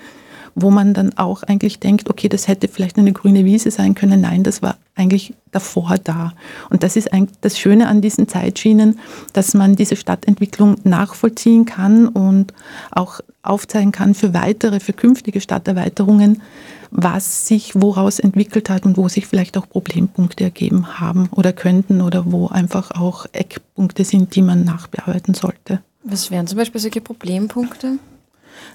wo 0.60 0.72
man 0.72 0.96
dann 0.96 1.16
auch 1.20 1.44
eigentlich 1.44 1.80
denkt, 1.80 2.10
okay, 2.10 2.30
das 2.30 2.48
hätte 2.48 2.68
vielleicht 2.68 2.98
eine 2.98 3.14
grüne 3.14 3.46
Wiese 3.46 3.70
sein 3.70 3.94
können. 3.94 4.22
Nein, 4.22 4.42
das 4.42 4.64
war 4.64 4.78
eigentlich 4.96 5.36
davor 5.52 5.98
da. 6.04 6.34
Und 6.72 6.82
das 6.82 6.96
ist 6.96 7.14
eigentlich 7.14 7.38
das 7.42 7.60
Schöne 7.60 7.88
an 7.88 8.02
diesen 8.02 8.28
Zeitschienen, 8.28 9.00
dass 9.34 9.54
man 9.54 9.76
diese 9.76 9.96
Stadtentwicklung 9.96 10.78
nachvollziehen 10.84 11.66
kann 11.66 12.08
und 12.08 12.56
auch 12.90 13.20
aufzeigen 13.44 13.92
kann 13.92 14.16
für 14.16 14.34
weitere, 14.34 14.80
für 14.80 14.94
künftige 14.94 15.42
Stadterweiterungen, 15.42 16.42
was 16.90 17.48
sich 17.48 17.80
woraus 17.80 18.18
entwickelt 18.18 18.72
hat 18.72 18.88
und 18.88 18.98
wo 18.98 19.08
sich 19.10 19.28
vielleicht 19.28 19.58
auch 19.58 19.70
Problempunkte 19.70 20.44
ergeben 20.44 21.00
haben 21.00 21.30
oder 21.30 21.54
könnten 21.54 22.02
oder 22.02 22.32
wo 22.32 22.48
einfach 22.48 22.90
auch 22.92 23.28
Eckpunkte 23.32 24.04
sind, 24.04 24.36
die 24.36 24.42
man 24.42 24.64
nachbearbeiten 24.64 25.36
sollte. 25.36 25.82
Was 26.04 26.32
wären 26.32 26.48
zum 26.48 26.58
Beispiel 26.58 26.82
solche 26.82 27.02
Problempunkte? 27.02 28.00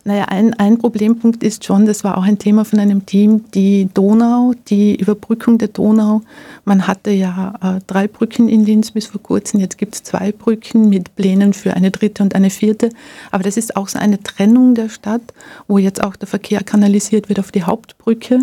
Naja, 0.04 0.24
ein, 0.24 0.54
ein 0.54 0.78
Problempunkt 0.78 1.42
ist 1.44 1.64
schon, 1.64 1.86
das 1.86 2.02
war 2.02 2.18
auch 2.18 2.24
ein 2.24 2.38
Thema 2.38 2.64
von 2.64 2.80
einem 2.80 3.06
Team, 3.06 3.44
die 3.54 3.88
Donau, 3.94 4.52
die 4.68 4.96
Überbrückung 4.96 5.58
der 5.58 5.68
Donau. 5.68 6.22
Man 6.64 6.86
hatte 6.86 7.10
ja 7.10 7.54
äh, 7.62 7.80
drei 7.86 8.08
Brücken 8.08 8.48
in 8.48 8.64
Linz 8.64 8.90
bis 8.90 9.06
vor 9.06 9.22
kurzem, 9.22 9.60
jetzt 9.60 9.78
gibt 9.78 9.94
es 9.94 10.02
zwei 10.02 10.32
Brücken 10.32 10.88
mit 10.88 11.14
Plänen 11.14 11.52
für 11.52 11.74
eine 11.74 11.90
dritte 11.90 12.22
und 12.22 12.34
eine 12.34 12.50
vierte. 12.50 12.90
Aber 13.30 13.44
das 13.44 13.56
ist 13.56 13.76
auch 13.76 13.88
so 13.88 13.98
eine 13.98 14.22
Trennung 14.22 14.74
der 14.74 14.88
Stadt, 14.88 15.22
wo 15.68 15.78
jetzt 15.78 16.02
auch 16.02 16.16
der 16.16 16.28
Verkehr 16.28 16.62
kanalisiert 16.62 17.28
wird 17.28 17.38
auf 17.38 17.52
die 17.52 17.62
Hauptbrücke. 17.62 18.40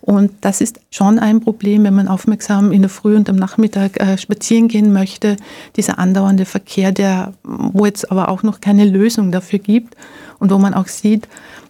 Und 0.00 0.32
das 0.40 0.60
ist 0.60 0.80
schon 0.90 1.18
ein 1.18 1.40
Problem, 1.40 1.84
wenn 1.84 1.94
man 1.94 2.08
aufmerksam 2.08 2.72
in 2.72 2.82
der 2.82 2.88
Früh 2.88 3.16
und 3.16 3.28
am 3.28 3.36
Nachmittag 3.36 4.00
äh, 4.00 4.16
spazieren 4.16 4.68
gehen 4.68 4.92
möchte. 4.92 5.36
Dieser 5.76 5.98
andauernde 5.98 6.46
Verkehr, 6.46 6.90
der, 6.90 7.34
wo 7.42 7.84
jetzt 7.84 8.10
aber 8.10 8.28
auch 8.28 8.42
noch 8.42 8.60
keine 8.60 8.84
Lösung 8.86 9.30
dafür 9.30 9.58
gibt 9.58 9.96
und 10.40 10.50
wo 10.50 10.58
man 10.58 10.74
auch 10.74 10.88
sieht, 10.88 11.28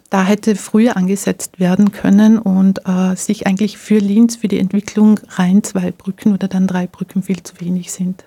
da 0.09 0.23
hätte 0.23 0.55
früher 0.55 0.97
angesetzt 0.97 1.59
werden 1.59 1.91
können 1.91 2.37
und 2.37 2.81
äh, 2.85 3.15
sich 3.15 3.47
eigentlich 3.47 3.77
für 3.77 3.99
Linz, 3.99 4.35
für 4.35 4.47
die 4.47 4.59
Entwicklung 4.59 5.19
rein 5.29 5.63
zwei 5.63 5.91
Brücken 5.91 6.33
oder 6.33 6.47
dann 6.47 6.67
drei 6.67 6.87
Brücken 6.87 7.23
viel 7.23 7.43
zu 7.43 7.61
wenig 7.61 7.91
sind. 7.91 8.25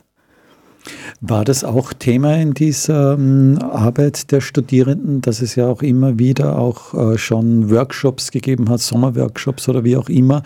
War 1.21 1.45
das 1.45 1.65
auch 1.65 1.93
Thema 1.93 2.37
in 2.37 2.53
dieser 2.53 3.15
ähm, 3.15 3.59
Arbeit 3.61 4.31
der 4.31 4.41
Studierenden, 4.41 5.21
dass 5.23 5.41
es 5.41 5.55
ja 5.55 5.69
auch 5.69 5.83
immer 5.83 6.19
wieder 6.19 6.59
auch 6.59 6.95
äh, 6.95 7.19
schon 7.19 7.71
Workshops 7.71 8.31
gegeben 8.31 8.69
hat, 8.69 8.81
Sommerworkshops 8.81 9.69
oder 9.69 9.85
wie 9.85 9.97
auch 9.97 10.09
immer, 10.09 10.43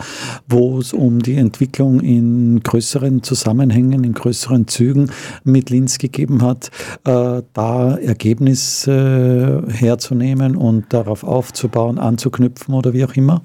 wo 0.47 0.79
es 0.79 0.93
um 0.93 1.19
die 1.19 1.35
Entwicklung 1.35 1.99
in 1.99 2.61
größeren 2.61 3.23
Zusammenhängen, 3.23 4.03
in 4.03 4.13
größeren 4.13 4.67
Zügen 4.67 5.11
mit 5.43 5.69
Linz 5.69 5.97
gegeben 5.97 6.41
hat, 6.41 6.71
äh, 7.05 7.41
da 7.53 7.97
Ergebnisse 7.97 9.63
herzunehmen 9.67 10.55
und 10.55 10.93
darauf 10.93 11.23
aufzubauen, 11.23 11.99
anzuknüpfen 11.99 12.73
oder 12.73 12.93
wie 12.93 13.03
auch 13.03 13.15
immer? 13.15 13.41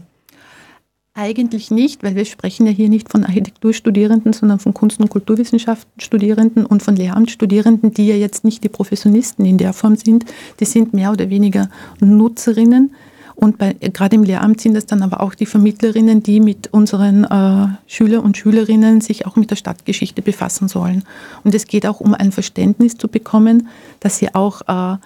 Eigentlich 1.17 1.71
nicht, 1.71 2.03
weil 2.03 2.17
wir 2.17 2.25
sprechen 2.25 2.67
ja 2.67 2.73
hier 2.73 2.89
nicht 2.89 3.09
von 3.09 3.23
Architekturstudierenden, 3.23 4.33
sondern 4.33 4.59
von 4.59 4.75
Kunst- 4.75 4.99
und 4.99 5.11
Kulturwissenschaftenstudierenden 5.11 6.67
und 6.67 6.83
von 6.83 6.97
Lehramtsstudierenden, 6.97 7.95
die 7.95 8.09
ja 8.09 8.17
jetzt 8.17 8.43
nicht 8.43 8.65
die 8.65 8.69
Professionisten 8.69 9.47
in 9.47 9.57
der 9.57 9.73
Form 9.73 9.95
sind. 9.95 10.25
Die 10.59 10.65
sind 10.65 10.93
mehr 10.93 11.13
oder 11.13 11.31
weniger 11.31 11.71
Nutzerinnen. 12.01 12.97
Und 13.37 13.59
bei, 13.59 13.75
gerade 13.75 14.17
im 14.17 14.25
Lehramt 14.25 14.61
sind 14.61 14.75
das 14.75 14.87
dann 14.87 15.03
aber 15.03 15.21
auch 15.21 15.37
die 15.37 15.47
Vermittlerinnen, 15.47 16.25
die 16.25 16.41
mit 16.41 16.73
unseren 16.73 17.23
äh, 17.23 17.69
Schüler 17.87 18.25
und 18.25 18.37
Schülerinnen 18.37 19.01
sich 19.01 19.25
auch 19.25 19.37
mit 19.37 19.53
der 19.53 19.57
Stadtgeschichte 19.57 20.21
befassen 20.21 20.67
sollen. 20.67 21.05
Und 21.45 21.55
es 21.55 21.69
geht 21.69 21.87
auch 21.87 22.01
um 22.01 22.15
ein 22.15 22.33
Verständnis 22.33 22.97
zu 22.97 23.07
bekommen, 23.07 23.69
dass 24.01 24.19
sie 24.19 24.35
auch 24.35 24.63
äh, 24.63 24.97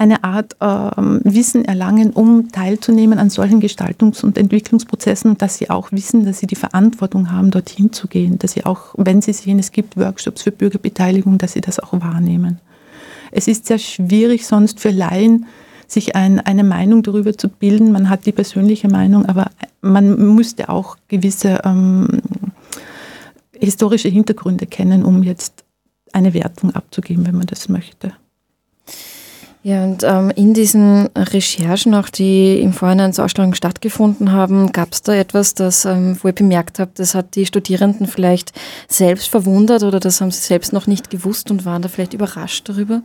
eine 0.00 0.24
Art 0.24 0.56
äh, 0.60 0.66
Wissen 0.66 1.66
erlangen, 1.66 2.12
um 2.12 2.50
teilzunehmen 2.50 3.18
an 3.18 3.28
solchen 3.28 3.60
Gestaltungs- 3.60 4.24
und 4.24 4.38
Entwicklungsprozessen, 4.38 5.36
dass 5.36 5.58
sie 5.58 5.68
auch 5.68 5.92
wissen, 5.92 6.24
dass 6.24 6.38
sie 6.38 6.46
die 6.46 6.56
Verantwortung 6.56 7.30
haben, 7.30 7.50
dorthin 7.50 7.92
zu 7.92 8.08
gehen, 8.08 8.38
dass 8.38 8.52
sie 8.52 8.64
auch, 8.64 8.94
wenn 8.96 9.20
sie 9.20 9.34
sehen, 9.34 9.58
es 9.58 9.72
gibt 9.72 9.98
Workshops 9.98 10.40
für 10.40 10.52
Bürgerbeteiligung, 10.52 11.36
dass 11.36 11.52
sie 11.52 11.60
das 11.60 11.78
auch 11.78 11.92
wahrnehmen. 11.92 12.60
Es 13.30 13.46
ist 13.46 13.66
sehr 13.66 13.76
schwierig 13.76 14.46
sonst 14.46 14.80
für 14.80 14.88
Laien, 14.88 15.44
sich 15.86 16.16
ein, 16.16 16.40
eine 16.40 16.64
Meinung 16.64 17.02
darüber 17.02 17.36
zu 17.36 17.50
bilden. 17.50 17.92
Man 17.92 18.08
hat 18.08 18.24
die 18.24 18.32
persönliche 18.32 18.88
Meinung, 18.88 19.26
aber 19.26 19.50
man 19.82 20.34
müsste 20.34 20.70
auch 20.70 20.96
gewisse 21.08 21.60
ähm, 21.64 22.22
historische 23.52 24.08
Hintergründe 24.08 24.64
kennen, 24.64 25.04
um 25.04 25.22
jetzt 25.22 25.62
eine 26.14 26.32
Wertung 26.32 26.74
abzugeben, 26.74 27.26
wenn 27.26 27.36
man 27.36 27.46
das 27.46 27.68
möchte. 27.68 28.14
Ja, 29.62 29.84
und 29.84 30.04
ähm, 30.04 30.32
in 30.34 30.54
diesen 30.54 31.08
Recherchen, 31.14 31.94
auch 31.94 32.08
die 32.08 32.60
im 32.60 32.72
Vorhinein 32.72 33.12
zur 33.12 33.26
Ausstellung 33.26 33.52
stattgefunden 33.52 34.32
haben, 34.32 34.72
gab 34.72 34.92
es 34.92 35.02
da 35.02 35.14
etwas, 35.14 35.54
das, 35.54 35.84
ähm, 35.84 36.16
wo 36.22 36.28
ihr 36.28 36.34
bemerkt 36.34 36.78
habt, 36.78 36.98
das 36.98 37.14
hat 37.14 37.34
die 37.36 37.44
Studierenden 37.44 38.06
vielleicht 38.06 38.52
selbst 38.88 39.28
verwundert 39.28 39.82
oder 39.82 40.00
das 40.00 40.22
haben 40.22 40.30
sie 40.30 40.40
selbst 40.40 40.72
noch 40.72 40.86
nicht 40.86 41.10
gewusst 41.10 41.50
und 41.50 41.66
waren 41.66 41.82
da 41.82 41.88
vielleicht 41.88 42.14
überrascht 42.14 42.70
darüber? 42.70 43.02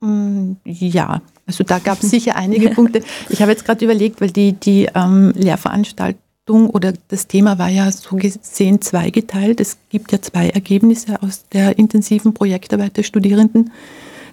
Mm, 0.00 0.52
ja, 0.64 1.20
also 1.46 1.62
da 1.62 1.78
gab 1.78 2.02
es 2.02 2.10
sicher 2.10 2.36
einige 2.36 2.70
Punkte. 2.70 3.02
Ich 3.28 3.42
habe 3.42 3.52
jetzt 3.52 3.66
gerade 3.66 3.84
überlegt, 3.84 4.22
weil 4.22 4.30
die, 4.30 4.54
die 4.54 4.88
ähm, 4.94 5.32
Lehrveranstaltung 5.36 6.70
oder 6.70 6.94
das 7.08 7.26
Thema 7.26 7.58
war 7.58 7.68
ja 7.68 7.92
so 7.92 8.16
gesehen 8.16 8.80
zweigeteilt. 8.80 9.60
Es 9.60 9.76
gibt 9.90 10.10
ja 10.12 10.22
zwei 10.22 10.48
Ergebnisse 10.48 11.22
aus 11.22 11.44
der 11.52 11.78
intensiven 11.78 12.32
Projektarbeit 12.32 12.96
der 12.96 13.02
Studierenden. 13.02 13.72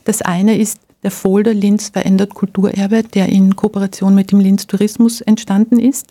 Das 0.04 0.22
eine 0.22 0.58
ist 0.58 0.80
der 1.04 1.12
Folder 1.12 1.54
Linz 1.54 1.90
verändert 1.90 2.34
Kulturerbe, 2.34 3.04
der 3.04 3.30
in 3.30 3.56
Kooperation 3.56 4.16
mit 4.16 4.32
dem 4.32 4.40
Linz 4.40 4.68
Tourismus 4.68 5.22
entstanden 5.22 5.80
ist, 5.80 6.08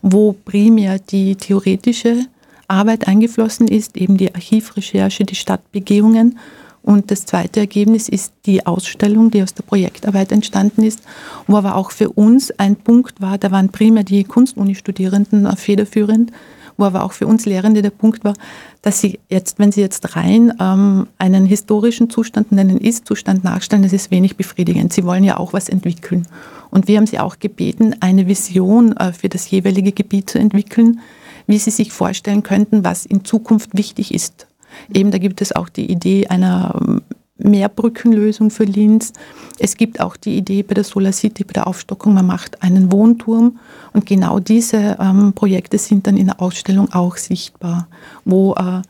wo 0.00 0.32
primär 0.32 0.98
die 0.98 1.34
theoretische 1.34 2.26
Arbeit 2.68 3.08
eingeflossen 3.08 3.66
ist, 3.66 3.96
eben 3.96 4.16
die 4.16 4.34
Archivrecherche, 4.34 5.24
die 5.24 5.34
Stadtbegehungen. 5.34 6.38
Und 6.82 7.10
das 7.10 7.26
zweite 7.26 7.60
Ergebnis 7.60 8.08
ist 8.08 8.32
die 8.46 8.64
Ausstellung, 8.64 9.30
die 9.30 9.42
aus 9.42 9.54
der 9.54 9.64
Projektarbeit 9.64 10.30
entstanden 10.32 10.84
ist, 10.84 11.00
wo 11.46 11.56
aber 11.56 11.74
auch 11.74 11.90
für 11.90 12.10
uns 12.10 12.52
ein 12.52 12.76
Punkt 12.76 13.20
war, 13.20 13.38
da 13.38 13.50
waren 13.50 13.70
primär 13.70 14.04
die 14.04 14.24
Kunstuni-Studierenden 14.24 15.54
federführend, 15.56 16.30
wo 16.78 16.84
aber 16.84 17.04
auch 17.04 17.12
für 17.12 17.26
uns 17.26 17.44
Lehrende 17.44 17.82
der 17.82 17.90
Punkt 17.90 18.24
war, 18.24 18.34
dass 18.80 19.00
sie 19.00 19.18
jetzt, 19.28 19.58
wenn 19.58 19.72
sie 19.72 19.82
jetzt 19.82 20.16
rein 20.16 20.54
ähm, 20.58 21.08
einen 21.18 21.44
historischen 21.44 22.08
Zustand 22.08 22.50
und 22.50 22.58
einen 22.58 22.78
Ist-Zustand 22.78 23.44
nachstellen, 23.44 23.82
das 23.82 23.92
ist 23.92 24.10
wenig 24.10 24.36
befriedigend. 24.36 24.92
Sie 24.92 25.04
wollen 25.04 25.24
ja 25.24 25.36
auch 25.36 25.52
was 25.52 25.68
entwickeln. 25.68 26.26
Und 26.70 26.88
wir 26.88 26.96
haben 26.96 27.06
sie 27.06 27.18
auch 27.18 27.38
gebeten, 27.38 27.96
eine 28.00 28.28
Vision 28.28 28.96
äh, 28.96 29.12
für 29.12 29.28
das 29.28 29.50
jeweilige 29.50 29.92
Gebiet 29.92 30.30
zu 30.30 30.38
entwickeln, 30.38 31.00
wie 31.46 31.58
sie 31.58 31.70
sich 31.70 31.92
vorstellen 31.92 32.42
könnten, 32.42 32.84
was 32.84 33.04
in 33.04 33.24
Zukunft 33.24 33.76
wichtig 33.76 34.14
ist. 34.14 34.46
Eben 34.92 35.10
da 35.10 35.18
gibt 35.18 35.40
es 35.40 35.54
auch 35.54 35.68
die 35.68 35.90
Idee 35.90 36.28
einer 36.28 37.00
ähm, 37.38 37.50
Mehrbrückenlösung 37.50 38.50
für 38.50 38.64
Linz. 38.64 39.12
Es 39.58 39.76
gibt 39.76 40.00
auch 40.00 40.16
die 40.16 40.36
Idee 40.36 40.62
bei 40.62 40.74
der 40.74 40.84
Solar 40.84 41.12
City, 41.12 41.44
bei 41.44 41.52
der 41.52 41.66
Aufstockung, 41.66 42.14
man 42.14 42.26
macht 42.26 42.62
einen 42.62 42.92
Wohnturm 42.92 43.58
und 43.92 44.06
genau 44.06 44.38
diese 44.38 44.96
ähm, 45.00 45.32
Projekte 45.34 45.78
sind 45.78 46.06
dann 46.06 46.16
in 46.16 46.26
der 46.26 46.40
Ausstellung 46.40 46.92
auch 46.92 47.16
sichtbar, 47.16 47.88
wo 48.24 48.54
äh, 48.54 48.82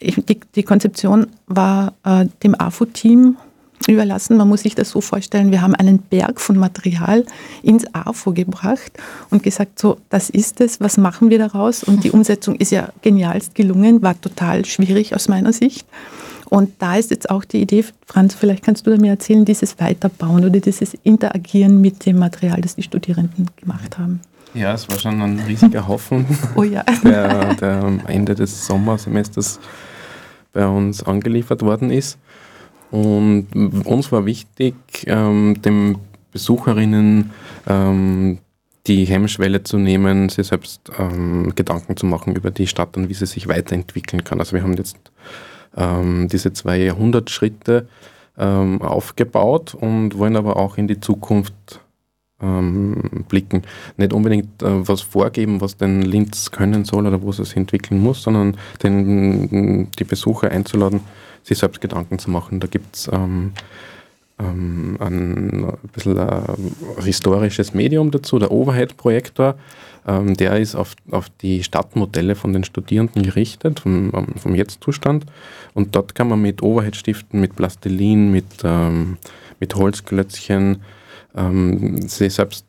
die, 0.00 0.40
die, 0.54 0.62
Konzeption 0.62 1.26
war 1.46 1.94
äh, 2.04 2.26
dem 2.42 2.54
AFO-Team 2.58 3.36
überlassen. 3.86 4.36
Man 4.36 4.48
muss 4.48 4.62
sich 4.62 4.74
das 4.74 4.90
so 4.90 5.00
vorstellen, 5.00 5.50
wir 5.52 5.62
haben 5.62 5.74
einen 5.74 5.98
Berg 5.98 6.40
von 6.40 6.58
Material 6.58 7.24
ins 7.62 7.84
AFO 7.94 8.32
gebracht 8.32 8.92
und 9.30 9.42
gesagt, 9.42 9.78
so, 9.78 9.98
das 10.10 10.30
ist 10.30 10.60
es, 10.60 10.80
was 10.80 10.96
machen 10.96 11.30
wir 11.30 11.38
daraus? 11.38 11.84
Und 11.84 12.04
die 12.04 12.10
Umsetzung 12.10 12.56
ist 12.56 12.72
ja 12.72 12.90
genialst 13.02 13.54
gelungen, 13.54 14.02
war 14.02 14.20
total 14.20 14.64
schwierig 14.64 15.14
aus 15.14 15.28
meiner 15.28 15.52
Sicht. 15.52 15.86
Und 16.50 16.70
da 16.78 16.96
ist 16.96 17.10
jetzt 17.10 17.28
auch 17.30 17.44
die 17.44 17.60
Idee, 17.60 17.84
Franz, 18.06 18.34
vielleicht 18.34 18.64
kannst 18.64 18.86
du 18.86 18.96
mir 18.96 19.10
erzählen, 19.10 19.44
dieses 19.44 19.78
Weiterbauen 19.78 20.44
oder 20.44 20.60
dieses 20.60 20.94
Interagieren 21.02 21.80
mit 21.80 22.06
dem 22.06 22.18
Material, 22.18 22.60
das 22.60 22.76
die 22.76 22.82
Studierenden 22.82 23.48
gemacht 23.56 23.98
haben. 23.98 24.20
Ja, 24.54 24.72
es 24.72 24.88
war 24.88 24.98
schon 24.98 25.20
ein 25.20 25.38
riesiger 25.40 25.86
Haufen, 25.86 26.24
oh 26.56 26.62
ja. 26.62 26.82
der, 27.04 27.54
der 27.54 27.82
am 27.82 28.00
Ende 28.06 28.34
des 28.34 28.66
Sommersemesters 28.66 29.60
bei 30.54 30.66
uns 30.66 31.02
angeliefert 31.02 31.62
worden 31.62 31.90
ist. 31.90 32.18
Und 32.90 33.48
uns 33.84 34.10
war 34.12 34.24
wichtig, 34.26 34.74
ähm, 35.06 35.60
den 35.60 35.98
Besucherinnen 36.32 37.30
ähm, 37.66 38.38
die 38.86 39.04
Hemmschwelle 39.04 39.62
zu 39.62 39.78
nehmen, 39.78 40.30
sich 40.30 40.46
selbst 40.46 40.90
ähm, 40.98 41.52
Gedanken 41.54 41.96
zu 41.96 42.06
machen 42.06 42.34
über 42.34 42.50
die 42.50 42.66
Stadt 42.66 42.96
und 42.96 43.08
wie 43.08 43.14
sie 43.14 43.26
sich 43.26 43.46
weiterentwickeln 43.46 44.24
kann. 44.24 44.40
Also 44.40 44.54
wir 44.54 44.62
haben 44.62 44.74
jetzt 44.74 44.96
ähm, 45.76 46.28
diese 46.28 46.52
zwei 46.52 46.78
Jahrhundertschritte 46.78 47.86
ähm, 48.38 48.80
aufgebaut 48.80 49.74
und 49.74 50.16
wollen 50.16 50.36
aber 50.36 50.56
auch 50.56 50.78
in 50.78 50.88
die 50.88 51.00
Zukunft 51.00 51.80
ähm, 52.40 53.24
blicken. 53.28 53.62
Nicht 53.96 54.12
unbedingt 54.12 54.62
äh, 54.62 54.88
was 54.88 55.02
vorgeben, 55.02 55.60
was 55.60 55.76
denn 55.76 56.02
Linz 56.02 56.50
können 56.50 56.84
soll 56.84 57.06
oder 57.06 57.20
wo 57.20 57.30
es 57.30 57.36
sich 57.36 57.56
entwickeln 57.56 58.00
muss, 58.00 58.22
sondern 58.22 58.56
den, 58.82 59.90
die 59.98 60.04
Besucher 60.04 60.50
einzuladen, 60.50 61.00
sich 61.42 61.58
selbst 61.58 61.80
Gedanken 61.80 62.18
zu 62.18 62.30
machen. 62.30 62.60
Da 62.60 62.66
gibt 62.66 62.96
es 62.96 63.10
ähm, 63.12 63.52
ähm, 64.38 64.96
ein, 65.00 65.72
bisschen 65.92 66.18
ein 66.18 66.72
historisches 67.02 67.74
Medium 67.74 68.10
dazu, 68.10 68.38
der 68.38 68.50
Overhead-Projektor. 68.50 69.56
Ähm, 70.06 70.36
der 70.36 70.58
ist 70.58 70.74
auf, 70.74 70.94
auf 71.10 71.28
die 71.28 71.62
Stadtmodelle 71.62 72.34
von 72.34 72.52
den 72.52 72.64
Studierenden 72.64 73.22
gerichtet, 73.22 73.80
vom, 73.80 74.12
ähm, 74.14 74.26
vom 74.36 74.54
Jetzt-Zustand. 74.54 75.26
Und 75.74 75.94
dort 75.94 76.14
kann 76.14 76.28
man 76.28 76.40
mit 76.40 76.62
Overhead-Stiften, 76.62 77.40
mit 77.40 77.56
Plastilin, 77.56 78.30
mit, 78.30 78.62
ähm, 78.64 79.18
mit 79.60 79.74
Holzklötzchen 79.74 80.82
ähm, 81.36 82.00
sich 82.02 82.34
selbst 82.34 82.64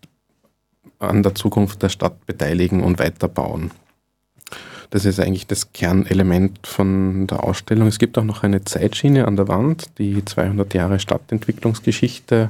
an 1.00 1.24
der 1.24 1.36
Zukunft 1.36 1.82
der 1.82 1.90
Stadt 1.90 2.25
beteiligen 2.25 2.84
und 2.84 3.00
weiterbauen. 3.00 3.72
Das 4.90 5.06
ist 5.06 5.20
eigentlich 5.20 5.46
das 5.46 5.72
Kernelement 5.72 6.66
von 6.66 7.28
der 7.28 7.44
Ausstellung. 7.44 7.88
Es 7.88 8.00
gibt 8.00 8.18
auch 8.18 8.24
noch 8.24 8.44
eine 8.44 8.64
Zeitschiene 8.64 9.28
an 9.28 9.36
der 9.36 9.48
Wand, 9.48 9.86
die 10.00 10.25
200 10.25 10.74
Jahre 10.74 11.00
Stadtentwicklungsgeschichte 11.00 12.50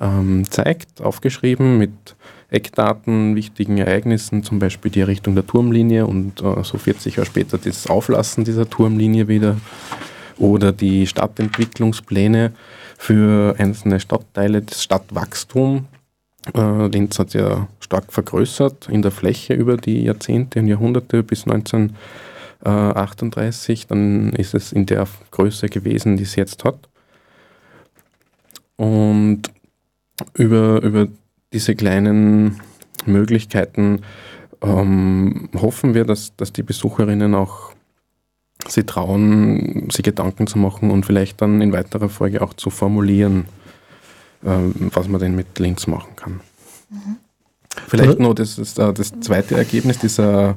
ähm, 0.00 0.44
zeigt, 0.50 1.00
aufgeschrieben 1.00 1.78
mit 1.78 2.16
Eckdaten, 2.50 3.34
wichtigen 3.36 3.78
Ereignissen, 3.78 4.42
zum 4.42 4.58
Beispiel 4.58 4.90
die 4.90 5.00
Errichtung 5.00 5.34
der 5.34 5.46
Turmlinie 5.46 6.06
und 6.06 6.42
äh, 6.42 6.62
so 6.64 6.78
40 6.78 7.16
Jahre 7.16 7.26
später 7.26 7.58
das 7.58 7.88
Auflassen 7.88 8.44
dieser 8.44 8.68
Turmlinie 8.68 9.28
wieder 9.28 9.56
oder 10.38 10.72
die 10.72 11.06
Stadtentwicklungspläne 11.06 12.52
für 12.98 13.54
einzelne 13.58 14.00
Stadtteile, 14.00 14.62
das 14.62 14.82
Stadtwachstum. 14.82 15.86
Äh, 16.54 16.86
Linz 16.88 17.18
hat 17.18 17.34
ja 17.34 17.66
stark 17.86 18.12
vergrößert 18.12 18.88
in 18.88 19.02
der 19.02 19.12
Fläche 19.12 19.54
über 19.54 19.76
die 19.76 20.02
Jahrzehnte 20.02 20.58
und 20.58 20.66
Jahrhunderte 20.66 21.22
bis 21.22 21.44
1938. 21.44 23.86
Dann 23.86 24.32
ist 24.32 24.54
es 24.54 24.72
in 24.72 24.86
der 24.86 25.06
Größe 25.30 25.68
gewesen, 25.68 26.16
die 26.16 26.24
es 26.24 26.34
jetzt 26.34 26.64
hat. 26.64 26.88
Und 28.76 29.42
über, 30.34 30.82
über 30.82 31.06
diese 31.52 31.76
kleinen 31.76 32.60
Möglichkeiten 33.06 34.02
ähm, 34.62 35.48
hoffen 35.54 35.94
wir, 35.94 36.04
dass, 36.04 36.34
dass 36.36 36.52
die 36.52 36.64
Besucherinnen 36.64 37.36
auch 37.36 37.72
sie 38.66 38.82
trauen, 38.82 39.90
sich 39.92 40.02
Gedanken 40.02 40.48
zu 40.48 40.58
machen 40.58 40.90
und 40.90 41.06
vielleicht 41.06 41.40
dann 41.40 41.60
in 41.60 41.72
weiterer 41.72 42.08
Folge 42.08 42.42
auch 42.42 42.54
zu 42.54 42.70
formulieren, 42.70 43.44
ähm, 44.44 44.90
was 44.92 45.06
man 45.06 45.20
denn 45.20 45.36
mit 45.36 45.56
Links 45.60 45.86
machen 45.86 46.16
kann. 46.16 46.40
Mhm. 46.90 47.18
Vielleicht 47.88 48.18
noch 48.18 48.34
das, 48.34 48.56
das, 48.56 48.76
äh, 48.78 48.92
das, 48.92 49.12
zweite 49.20 49.56
Ergebnis, 49.56 49.98
dieser 49.98 50.56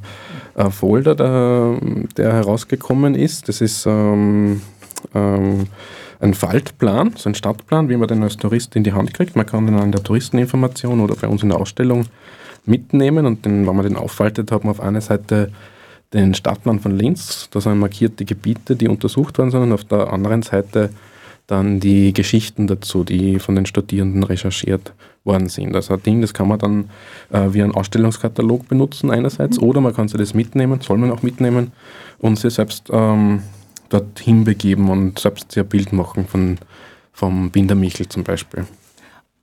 äh, 0.55 0.69
Folder, 0.69 1.15
der, 1.15 1.77
der, 2.17 2.33
herausgekommen 2.33 3.15
ist. 3.15 3.47
Das 3.47 3.61
ist 3.61 3.85
ähm, 3.85 4.61
ähm, 5.13 5.67
ein 6.19 6.33
Faltplan, 6.33 7.13
so 7.15 7.29
ein 7.29 7.35
Stadtplan, 7.35 7.89
wie 7.89 7.97
man 7.97 8.07
den 8.07 8.23
als 8.23 8.37
Tourist 8.37 8.75
in 8.75 8.83
die 8.83 8.93
Hand 8.93 9.13
kriegt. 9.13 9.35
Man 9.35 9.45
kann 9.45 9.65
den 9.65 9.75
an 9.75 9.91
der 9.91 10.03
Touristeninformation 10.03 10.99
oder 10.99 11.15
bei 11.15 11.27
uns 11.27 11.43
in 11.43 11.49
der 11.49 11.59
Ausstellung 11.59 12.05
mitnehmen 12.65 13.25
und 13.25 13.45
den, 13.45 13.67
wenn 13.67 13.75
man 13.75 13.85
den 13.85 13.95
auffaltet, 13.95 14.51
hat 14.51 14.63
man 14.63 14.71
auf 14.71 14.81
einer 14.81 15.01
Seite 15.01 15.51
den 16.13 16.33
Stadtplan 16.33 16.79
von 16.79 16.97
Linz, 16.97 17.49
da 17.51 17.61
sind 17.61 17.79
markierte 17.79 18.25
Gebiete, 18.25 18.75
die 18.75 18.87
untersucht 18.87 19.37
worden 19.37 19.51
sind 19.51 19.61
und 19.61 19.73
auf 19.73 19.83
der 19.83 20.11
anderen 20.11 20.41
Seite 20.41 20.89
dann 21.49 21.79
die 21.79 22.13
Geschichten 22.13 22.67
dazu, 22.67 23.03
die 23.03 23.39
von 23.39 23.55
den 23.55 23.65
Studierenden 23.65 24.21
recherchiert 24.21 24.93
worden 25.23 25.49
sind. 25.49 25.75
Also 25.75 25.95
ein 25.95 26.03
Ding, 26.03 26.21
das 26.21 26.33
kann 26.33 26.47
man 26.47 26.59
dann 26.59 26.89
äh, 27.31 27.53
wie 27.53 27.63
einen 27.63 27.73
Ausstellungskatalog 27.73 28.67
benutzen 28.67 29.09
einerseits 29.09 29.59
mhm. 29.59 29.67
oder 29.67 29.81
man 29.81 29.95
kann 29.95 30.07
sich 30.07 30.19
das 30.19 30.35
mitnehmen, 30.35 30.79
soll 30.81 30.99
man 30.99 31.11
auch 31.11 31.23
mitnehmen 31.23 31.71
und 32.19 32.37
sich 32.37 32.53
selbst 32.53 32.89
ähm, 32.91 33.41
dorthin 33.89 34.43
begeben 34.43 34.89
und 34.89 35.17
selbst 35.17 35.57
ein 35.57 35.65
Bild 35.65 35.91
machen 35.91 36.27
von, 36.27 36.59
vom 37.13 37.49
Bindermichel 37.49 38.07
zum 38.07 38.23
Beispiel. 38.23 38.65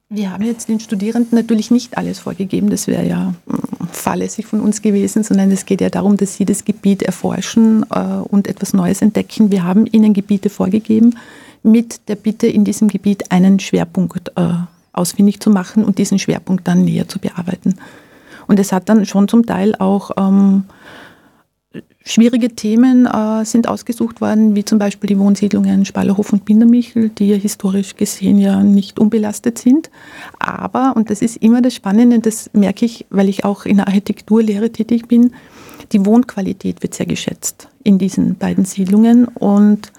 Wir 0.09 0.31
haben 0.31 0.45
jetzt 0.45 0.69
den 0.69 0.79
Studierenden 0.79 1.37
natürlich 1.37 1.73
nicht 1.73 1.99
alles 1.99 2.21
vorgegeben, 2.21 2.71
das 2.71 2.87
wäre 2.87 3.05
ja 3.05 3.35
mm, 3.47 3.89
fahrlässig 3.91 4.47
von 4.47 4.61
uns 4.61 4.81
gewesen, 4.81 5.25
sondern 5.25 5.51
es 5.51 5.67
geht 5.67 5.81
ja 5.81 5.91
darum, 5.91 6.17
dass 6.17 6.37
sie 6.37 6.45
das 6.45 6.65
Gebiet 6.65 7.03
erforschen 7.03 7.85
äh, 7.91 7.99
und 7.99 8.47
etwas 8.47 8.73
Neues 8.73 9.03
entdecken. 9.03 9.51
Wir 9.51 9.65
haben 9.65 9.87
ihnen 9.87 10.15
Gebiete 10.15 10.51
vorgegeben 10.51 11.17
mit 11.67 12.09
der 12.09 12.17
Bitte, 12.17 12.47
in 12.47 12.65
diesem 12.65 12.89
Gebiet 12.89 13.31
einen 13.31 13.59
Schwerpunkt 13.59 14.33
äh, 14.37 14.53
ausfindig 14.93 15.41
zu 15.41 15.51
machen 15.51 15.85
und 15.85 15.99
diesen 15.99 16.19
Schwerpunkt 16.19 16.67
dann 16.67 16.85
näher 16.85 17.09
zu 17.09 17.19
bearbeiten. 17.19 17.77
Und 18.47 18.59
es 18.59 18.73
hat 18.73 18.89
dann 18.89 19.05
schon 19.05 19.29
zum 19.29 19.45
Teil 19.45 19.75
auch 19.75 20.13
ähm, 20.17 20.65
Schwierige 22.09 22.51
Themen 22.51 23.05
äh, 23.07 23.45
sind 23.45 23.67
ausgesucht 23.67 24.21
worden, 24.21 24.55
wie 24.55 24.65
zum 24.65 24.79
Beispiel 24.79 25.09
die 25.09 25.19
Wohnsiedlungen 25.19 25.85
Spallerhof 25.85 26.33
und 26.33 26.45
Bindermichel, 26.45 27.09
die 27.09 27.27
ja 27.27 27.37
historisch 27.37 27.97
gesehen 27.97 28.39
ja 28.39 28.63
nicht 28.63 29.01
unbelastet 29.01 29.59
sind. 29.59 29.91
Aber, 30.39 30.95
und 30.95 31.11
das 31.11 31.21
ist 31.21 31.37
immer 31.39 31.63
das 31.63 31.75
Spannende, 31.75 32.21
das 32.21 32.49
merke 32.53 32.85
ich, 32.85 33.07
weil 33.11 33.29
ich 33.29 33.45
auch 33.45 33.65
in 33.67 33.79
der 33.79 33.89
Architekturlehre 33.89 34.71
tätig 34.71 35.09
bin, 35.09 35.33
die 35.91 36.07
Wohnqualität 36.07 36.81
wird 36.85 36.95
sehr 36.95 37.07
geschätzt 37.07 37.69
in 37.83 37.99
diesen 37.99 38.37
beiden 38.37 38.65
Siedlungen 38.65 39.27
und 39.27 39.91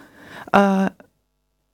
äh, 0.54 0.90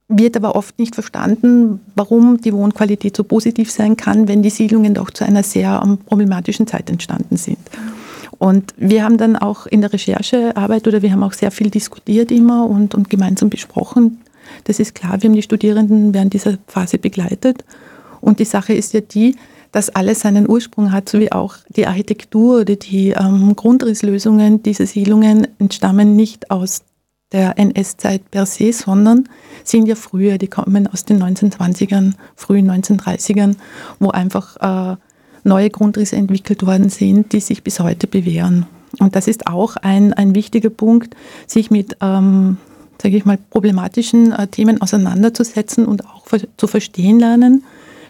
wird 0.08 0.36
aber 0.36 0.56
oft 0.56 0.78
nicht 0.80 0.96
verstanden, 0.96 1.80
warum 1.96 2.40
die 2.42 2.54
Wohnqualität 2.54 3.16
so 3.16 3.24
positiv 3.24 3.72
sein 3.72 3.98
kann, 3.98 4.28
wenn 4.28 4.44
die 4.44 4.50
Siedlungen 4.50 4.94
doch 4.94 5.10
zu 5.10 5.26
einer 5.26 5.44
sehr 5.44 5.82
ähm, 5.84 5.98
problematischen 5.98 6.68
Zeit 6.68 6.90
entstanden 6.90 7.38
sind. 7.38 7.60
Und 8.38 8.74
wir 8.78 9.04
haben 9.04 9.18
dann 9.18 9.36
auch 9.36 9.66
in 9.66 9.82
der 9.82 9.94
Recherchearbeit 9.94 10.88
oder 10.88 11.02
wir 11.02 11.12
haben 11.12 11.24
auch 11.24 11.34
sehr 11.34 11.52
viel 11.52 11.70
diskutiert 11.70 12.32
immer 12.32 12.68
und, 12.68 12.94
und 12.96 13.10
gemeinsam 13.10 13.50
besprochen. 13.50 14.20
Das 14.66 14.80
ist 14.80 14.96
klar, 14.96 15.22
wir 15.22 15.30
haben 15.30 15.36
die 15.36 15.42
Studierenden 15.42 16.14
während 16.14 16.34
dieser 16.34 16.58
Phase 16.68 16.98
begleitet. 16.98 17.64
Und 18.20 18.40
die 18.40 18.46
Sache 18.46 18.74
ist 18.74 18.94
ja 18.94 19.02
die, 19.02 19.36
das 19.72 19.90
alles 19.90 20.22
seinen 20.22 20.50
Ursprung 20.50 20.92
hat, 20.92 21.10
so 21.10 21.20
wie 21.20 21.32
auch 21.32 21.56
die 21.70 21.88
Architektur 21.88 22.62
oder 22.62 22.76
die 22.76 23.12
ähm, 23.12 23.56
Grundrisslösungen 23.56 24.62
dieser 24.62 24.86
Siedlungen 24.86 25.48
entstammen 25.60 26.16
nicht 26.16 26.52
aus 26.52 26.84
der 27.34 27.58
NS-Zeit 27.58 28.30
per 28.32 28.46
se, 28.46 28.72
sondern 28.72 29.28
sind 29.64 29.88
ja 29.88 29.96
früher, 29.96 30.38
die 30.38 30.48
kommen 30.48 30.88
aus 30.88 31.04
den 31.04 31.22
1920ern, 31.22 32.14
frühen 32.36 32.70
1930ern, 32.70 33.56
wo 34.00 34.10
einfach 34.12 34.94
äh, 34.94 34.96
neue 35.44 35.70
Grundrisse 35.70 36.16
entwickelt 36.16 36.66
worden 36.66 36.90
sind, 36.90 37.34
die 37.34 37.40
sich 37.40 37.64
bis 37.64 37.80
heute 37.80 38.08
bewähren. 38.08 38.66
Und 39.00 39.16
das 39.16 39.28
ist 39.28 39.48
auch 39.48 39.76
ein, 39.78 40.14
ein 40.14 40.36
wichtiger 40.36 40.70
Punkt, 40.70 41.16
sich 41.48 41.72
mit, 41.72 41.98
ähm, 42.02 42.58
sage 43.02 43.18
ich 43.18 43.26
mal, 43.26 43.38
problematischen 43.50 44.32
äh, 44.32 44.48
Themen 44.48 44.82
auseinanderzusetzen 44.82 45.86
und 45.86 46.06
auch 46.06 46.26
zu 46.58 46.68
verstehen 46.68 47.20
lernen 47.20 47.64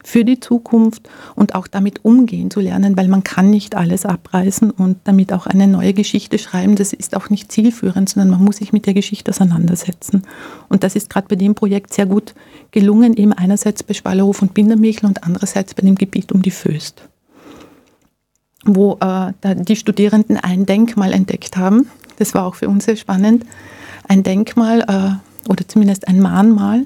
für 0.03 0.25
die 0.25 0.39
Zukunft 0.39 1.09
und 1.35 1.55
auch 1.55 1.67
damit 1.67 2.03
umgehen 2.03 2.51
zu 2.51 2.59
lernen, 2.59 2.97
weil 2.97 3.07
man 3.07 3.23
kann 3.23 3.49
nicht 3.49 3.75
alles 3.75 4.05
abreißen 4.05 4.71
und 4.71 4.97
damit 5.05 5.33
auch 5.33 5.47
eine 5.47 5.67
neue 5.67 5.93
Geschichte 5.93 6.37
schreiben. 6.37 6.75
Das 6.75 6.93
ist 6.93 7.15
auch 7.15 7.29
nicht 7.29 7.51
zielführend, 7.51 8.09
sondern 8.09 8.29
man 8.31 8.43
muss 8.43 8.57
sich 8.57 8.73
mit 8.73 8.85
der 8.85 8.93
Geschichte 8.93 9.31
auseinandersetzen. 9.31 10.23
Und 10.69 10.83
das 10.83 10.95
ist 10.95 11.09
gerade 11.09 11.27
bei 11.27 11.35
dem 11.35 11.55
Projekt 11.55 11.93
sehr 11.93 12.05
gut 12.05 12.35
gelungen, 12.71 13.15
eben 13.15 13.33
einerseits 13.33 13.83
bei 13.83 13.93
Schwallerhof 13.93 14.41
und 14.41 14.53
Bindermechel 14.53 15.07
und 15.07 15.23
andererseits 15.23 15.73
bei 15.73 15.81
dem 15.81 15.95
Gebiet 15.95 16.31
um 16.31 16.41
die 16.41 16.51
Föst 16.51 17.07
wo 18.65 18.97
äh, 19.01 19.33
die 19.55 19.75
Studierenden 19.75 20.37
ein 20.37 20.65
Denkmal 20.65 21.13
entdeckt 21.13 21.57
haben. 21.57 21.89
Das 22.17 22.33
war 22.33 22.45
auch 22.45 22.55
für 22.55 22.69
uns 22.69 22.85
sehr 22.85 22.95
spannend. 22.95 23.45
Ein 24.07 24.23
Denkmal 24.23 24.81
äh, 24.81 25.49
oder 25.49 25.67
zumindest 25.67 26.07
ein 26.07 26.19
Mahnmal 26.19 26.85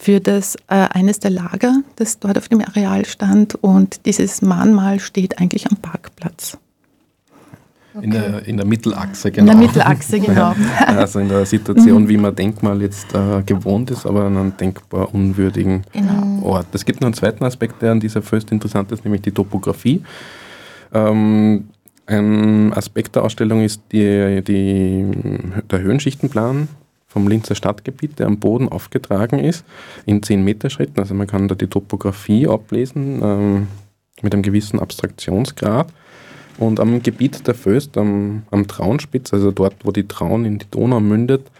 für 0.00 0.18
das 0.18 0.56
äh, 0.68 0.88
eines 0.92 1.20
der 1.20 1.30
Lager, 1.30 1.82
das 1.96 2.18
dort 2.18 2.38
auf 2.38 2.48
dem 2.48 2.62
Areal 2.62 3.04
stand. 3.04 3.54
Und 3.56 4.06
dieses 4.06 4.40
Mahnmal 4.40 4.98
steht 4.98 5.38
eigentlich 5.38 5.70
am 5.70 5.76
Parkplatz. 5.76 6.56
Okay. 7.92 8.04
In, 8.06 8.10
der, 8.12 8.46
in 8.46 8.56
der 8.56 8.64
Mittelachse, 8.64 9.30
genau. 9.30 9.52
In 9.52 9.58
der 9.58 9.66
Mittelachse, 9.66 10.20
genau. 10.20 10.54
also 10.86 11.18
in 11.18 11.28
der 11.28 11.44
Situation, 11.44 12.08
wie 12.08 12.16
man 12.16 12.34
Denkmal 12.34 12.80
jetzt 12.80 13.12
äh, 13.14 13.42
gewohnt 13.42 13.90
ist, 13.90 14.06
aber 14.06 14.24
an 14.24 14.38
einem 14.38 14.56
denkbar 14.56 15.12
unwürdigen 15.14 15.82
genau. 15.92 16.48
Ort. 16.48 16.68
Es 16.72 16.86
gibt 16.86 17.02
noch 17.02 17.06
einen 17.06 17.14
zweiten 17.14 17.44
Aspekt, 17.44 17.82
der 17.82 17.92
an 17.92 18.00
dieser 18.00 18.22
Föst 18.22 18.52
interessant 18.52 18.90
ist, 18.92 19.04
nämlich 19.04 19.20
die 19.20 19.32
Topografie. 19.32 20.02
Ähm, 20.94 21.68
ein 22.06 22.72
Aspekt 22.72 23.16
der 23.16 23.24
Ausstellung 23.24 23.62
ist 23.62 23.82
die, 23.92 24.40
die, 24.42 25.04
der 25.70 25.80
Höhenschichtenplan 25.80 26.68
vom 27.10 27.26
Linzer 27.26 27.56
Stadtgebiet, 27.56 28.18
der 28.18 28.28
am 28.28 28.38
Boden 28.38 28.68
aufgetragen 28.68 29.40
ist, 29.40 29.64
in 30.06 30.22
10 30.22 30.44
Meter 30.44 30.70
Schritten. 30.70 31.00
Also 31.00 31.12
man 31.12 31.26
kann 31.26 31.48
da 31.48 31.56
die 31.56 31.66
Topografie 31.66 32.46
ablesen 32.46 33.20
ähm, 33.22 33.66
mit 34.22 34.32
einem 34.32 34.42
gewissen 34.42 34.78
Abstraktionsgrad. 34.78 35.92
Und 36.58 36.78
am 36.78 37.02
Gebiet 37.02 37.46
der 37.46 37.54
Föst, 37.54 37.98
am, 37.98 38.44
am 38.50 38.68
Traunspitz, 38.68 39.32
also 39.32 39.50
dort, 39.50 39.74
wo 39.84 39.90
die 39.90 40.06
Traun 40.06 40.44
in 40.44 40.58
die 40.58 40.70
Donau 40.70 41.00
mündet, 41.00 41.50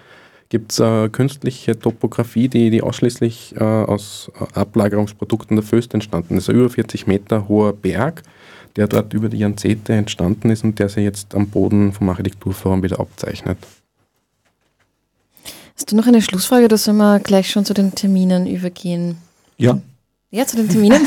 gibt 0.51 0.73
es 0.73 0.81
eine 0.81 1.11
künstliche 1.11 1.79
Topografie, 1.79 2.49
die, 2.49 2.71
die 2.71 2.83
ausschließlich 2.83 3.55
äh, 3.57 3.65
aus 3.65 4.31
Ablagerungsprodukten 4.55 5.57
der 5.57 5.65
Föst 5.65 5.95
entstanden 5.95 6.37
ist. 6.37 6.49
Ein 6.49 6.57
über 6.57 6.71
40 6.71 7.07
Meter 7.07 7.49
hoher 7.49 7.73
Berg, 7.73 8.23
der 8.77 8.87
dort 8.87 9.15
über 9.15 9.29
die 9.29 9.39
Jahrzehnte 9.39 9.95
entstanden 9.95 10.51
ist 10.51 10.63
und 10.63 10.79
der 10.79 10.89
sich 10.89 11.03
jetzt 11.03 11.35
am 11.35 11.49
Boden 11.49 11.93
vom 11.93 12.09
Architekturforum 12.09 12.83
wieder 12.83 13.01
abzeichnet. 13.01 13.59
Hast 15.81 15.93
du 15.93 15.97
noch 15.97 16.07
eine 16.07 16.21
Schlussfrage 16.21 16.67
oder 16.67 16.77
sollen 16.77 16.99
wir 16.99 17.21
gleich 17.21 17.51
schon 17.51 17.65
zu 17.65 17.73
den 17.73 17.95
Terminen 17.95 18.47
übergehen? 18.47 19.17
Ja. 19.57 19.81
Ja, 20.31 20.47
zu 20.47 20.59
den 20.59 20.69
Terminen. 20.69 21.01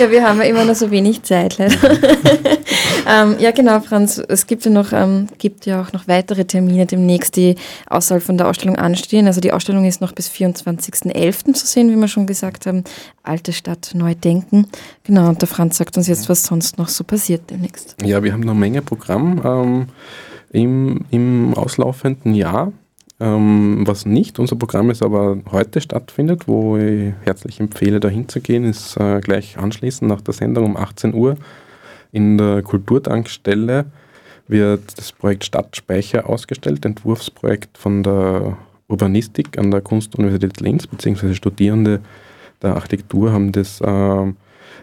ja, 0.00 0.10
wir 0.10 0.28
haben 0.28 0.40
ja 0.40 0.46
immer 0.46 0.64
noch 0.64 0.74
so 0.74 0.90
wenig 0.90 1.22
Zeit, 1.22 1.58
leider. 1.58 1.76
ähm, 3.08 3.36
ja, 3.38 3.52
genau, 3.52 3.78
Franz. 3.78 4.20
Es 4.28 4.48
gibt 4.48 4.64
ja, 4.64 4.72
noch, 4.72 4.92
ähm, 4.92 5.28
gibt 5.38 5.66
ja 5.66 5.80
auch 5.80 5.92
noch 5.92 6.08
weitere 6.08 6.44
Termine 6.44 6.84
demnächst, 6.84 7.36
die 7.36 7.54
außerhalb 7.88 8.24
von 8.24 8.38
der 8.38 8.48
Ausstellung 8.48 8.74
anstehen. 8.74 9.28
Also 9.28 9.40
die 9.40 9.52
Ausstellung 9.52 9.84
ist 9.84 10.00
noch 10.00 10.10
bis 10.10 10.28
24.11. 10.28 11.54
zu 11.54 11.64
sehen, 11.64 11.92
wie 11.92 11.96
wir 11.96 12.08
schon 12.08 12.26
gesagt 12.26 12.66
haben. 12.66 12.82
Alte 13.22 13.52
Stadt 13.52 13.92
neu 13.94 14.16
denken. 14.16 14.66
Genau, 15.04 15.28
und 15.28 15.40
der 15.40 15.46
Franz 15.46 15.78
sagt 15.78 15.96
uns 15.96 16.08
jetzt, 16.08 16.28
was 16.28 16.42
sonst 16.42 16.76
noch 16.76 16.88
so 16.88 17.04
passiert 17.04 17.48
demnächst. 17.50 17.94
Ja, 18.04 18.20
wir 18.24 18.32
haben 18.32 18.40
noch 18.40 18.50
eine 18.50 18.58
Menge 18.58 18.82
Programm. 18.82 19.40
Ähm, 19.44 19.86
im, 20.52 21.04
im 21.10 21.54
auslaufenden 21.54 22.34
Jahr. 22.34 22.72
Ähm, 23.20 23.84
was 23.86 24.06
nicht 24.06 24.38
unser 24.38 24.56
Programm 24.56 24.90
ist, 24.90 25.02
aber 25.02 25.38
heute 25.50 25.80
stattfindet, 25.80 26.48
wo 26.48 26.76
ich 26.76 27.12
herzlich 27.24 27.60
empfehle, 27.60 28.00
da 28.00 28.08
hinzugehen, 28.08 28.64
ist 28.64 28.96
äh, 28.96 29.20
gleich 29.20 29.58
anschließend 29.58 30.08
nach 30.08 30.20
der 30.20 30.34
Sendung 30.34 30.64
um 30.64 30.76
18 30.76 31.14
Uhr 31.14 31.36
in 32.12 32.36
der 32.36 32.62
Kulturtankstelle 32.62 33.86
wird 34.46 34.98
das 34.98 35.12
Projekt 35.12 35.44
Stadtspeicher 35.44 36.28
ausgestellt, 36.28 36.84
Entwurfsprojekt 36.84 37.78
von 37.78 38.02
der 38.02 38.58
Urbanistik 38.88 39.58
an 39.58 39.70
der 39.70 39.80
Kunstuniversität 39.80 40.60
Linz, 40.60 40.86
beziehungsweise 40.86 41.34
Studierende 41.34 42.00
der 42.60 42.74
Architektur 42.74 43.32
haben 43.32 43.50
das, 43.52 43.80
äh, 43.80 44.28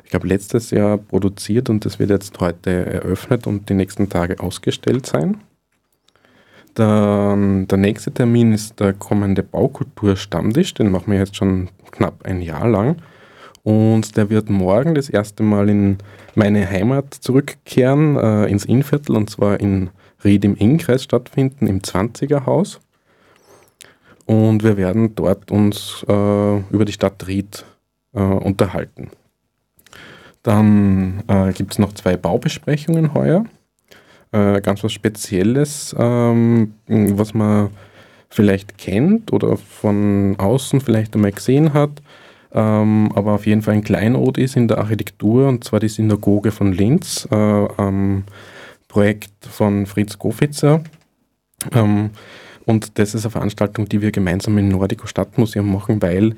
ich 0.03 0.09
glaube, 0.09 0.27
letztes 0.27 0.71
Jahr 0.71 0.97
produziert 0.97 1.69
und 1.69 1.85
das 1.85 1.99
wird 1.99 2.09
jetzt 2.09 2.39
heute 2.39 2.71
eröffnet 2.85 3.45
und 3.45 3.69
die 3.69 3.75
nächsten 3.75 4.09
Tage 4.09 4.39
ausgestellt 4.39 5.05
sein. 5.05 5.37
Der, 6.77 7.35
der 7.69 7.77
nächste 7.77 8.11
Termin 8.11 8.53
ist 8.53 8.79
der 8.79 8.93
kommende 8.93 9.43
Baukultur-Stammtisch, 9.43 10.73
den 10.75 10.91
machen 10.91 11.11
wir 11.11 11.19
jetzt 11.19 11.35
schon 11.35 11.69
knapp 11.91 12.25
ein 12.25 12.41
Jahr 12.41 12.67
lang. 12.67 12.97
Und 13.63 14.15
der 14.15 14.29
wird 14.29 14.49
morgen 14.49 14.95
das 14.95 15.09
erste 15.09 15.43
Mal 15.43 15.69
in 15.69 15.97
meine 16.35 16.69
Heimat 16.69 17.13
zurückkehren, 17.13 18.15
äh, 18.15 18.45
ins 18.45 18.65
Innviertel, 18.65 19.15
und 19.15 19.29
zwar 19.29 19.59
in 19.59 19.89
Ried 20.23 20.45
im 20.45 20.55
Innkreis 20.55 21.03
stattfinden, 21.03 21.67
im 21.67 21.81
20er 21.81 22.45
Haus. 22.45 22.79
Und 24.25 24.63
wir 24.63 24.77
werden 24.77 25.15
dort 25.15 25.51
uns 25.51 26.05
äh, 26.07 26.57
über 26.71 26.85
die 26.85 26.93
Stadt 26.93 27.27
Ried 27.27 27.65
äh, 28.13 28.21
unterhalten. 28.21 29.09
Dann 30.43 31.23
äh, 31.27 31.51
gibt 31.51 31.73
es 31.73 31.79
noch 31.79 31.93
zwei 31.93 32.15
Baubesprechungen 32.15 33.13
heuer 33.13 33.45
äh, 34.31 34.61
ganz 34.61 34.83
was 34.83 34.93
Spezielles, 34.93 35.95
ähm, 35.97 36.73
was 36.87 37.33
man 37.33 37.69
vielleicht 38.29 38.77
kennt 38.77 39.33
oder 39.33 39.57
von 39.57 40.35
außen 40.37 40.81
vielleicht 40.81 41.15
einmal 41.15 41.31
gesehen 41.31 41.73
hat, 41.73 42.01
ähm, 42.51 43.11
aber 43.15 43.33
auf 43.33 43.45
jeden 43.45 43.61
Fall 43.61 43.75
ein 43.75 43.83
Kleinod 43.83 44.37
ist 44.37 44.55
in 44.55 44.67
der 44.67 44.79
Architektur 44.79 45.47
und 45.47 45.63
zwar 45.63 45.79
die 45.79 45.89
Synagoge 45.89 46.51
von 46.51 46.73
Linz, 46.73 47.27
äh, 47.31 47.35
ähm, 47.35 48.23
Projekt 48.87 49.45
von 49.45 49.85
Fritz 49.85 50.17
Gofitzer. 50.17 50.83
Ähm, 51.73 52.09
und 52.65 52.97
das 52.99 53.15
ist 53.15 53.25
eine 53.25 53.31
Veranstaltung, 53.31 53.87
die 53.87 54.01
wir 54.01 54.11
gemeinsam 54.11 54.57
im 54.57 54.69
Nordico 54.69 55.07
Stadtmuseum 55.07 55.71
machen, 55.71 56.01
weil 56.01 56.35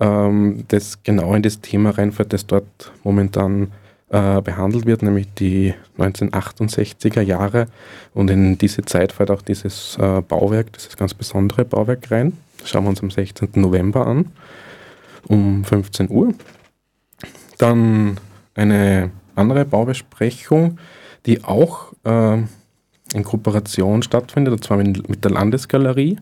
ähm, 0.00 0.64
das 0.68 1.02
genau 1.02 1.34
in 1.34 1.42
das 1.42 1.60
Thema 1.60 1.90
reinfällt, 1.90 2.32
das 2.32 2.46
dort 2.46 2.92
momentan 3.02 3.72
äh, 4.10 4.40
behandelt 4.42 4.86
wird, 4.86 5.02
nämlich 5.02 5.26
die 5.34 5.74
1968er 5.98 7.22
Jahre. 7.22 7.66
Und 8.12 8.30
in 8.30 8.58
diese 8.58 8.82
Zeit 8.82 9.12
fällt 9.12 9.30
auch 9.30 9.42
dieses 9.42 9.96
äh, 9.98 10.20
Bauwerk, 10.20 10.72
dieses 10.72 10.96
ganz 10.96 11.14
besondere 11.14 11.64
Bauwerk 11.64 12.10
rein. 12.10 12.34
Das 12.58 12.70
schauen 12.70 12.84
wir 12.84 12.90
uns 12.90 13.02
am 13.02 13.10
16. 13.10 13.48
November 13.54 14.06
an, 14.06 14.32
um 15.26 15.64
15 15.64 16.10
Uhr. 16.10 16.34
Dann 17.58 18.18
eine 18.54 19.10
andere 19.34 19.64
Baubesprechung, 19.64 20.78
die 21.26 21.42
auch 21.44 21.92
äh, 22.04 22.34
in 23.14 23.24
Kooperation 23.24 24.02
stattfindet, 24.02 24.52
und 24.52 24.64
zwar 24.64 24.76
mit, 24.76 25.08
mit 25.08 25.24
der 25.24 25.30
Landesgalerie, 25.30 26.18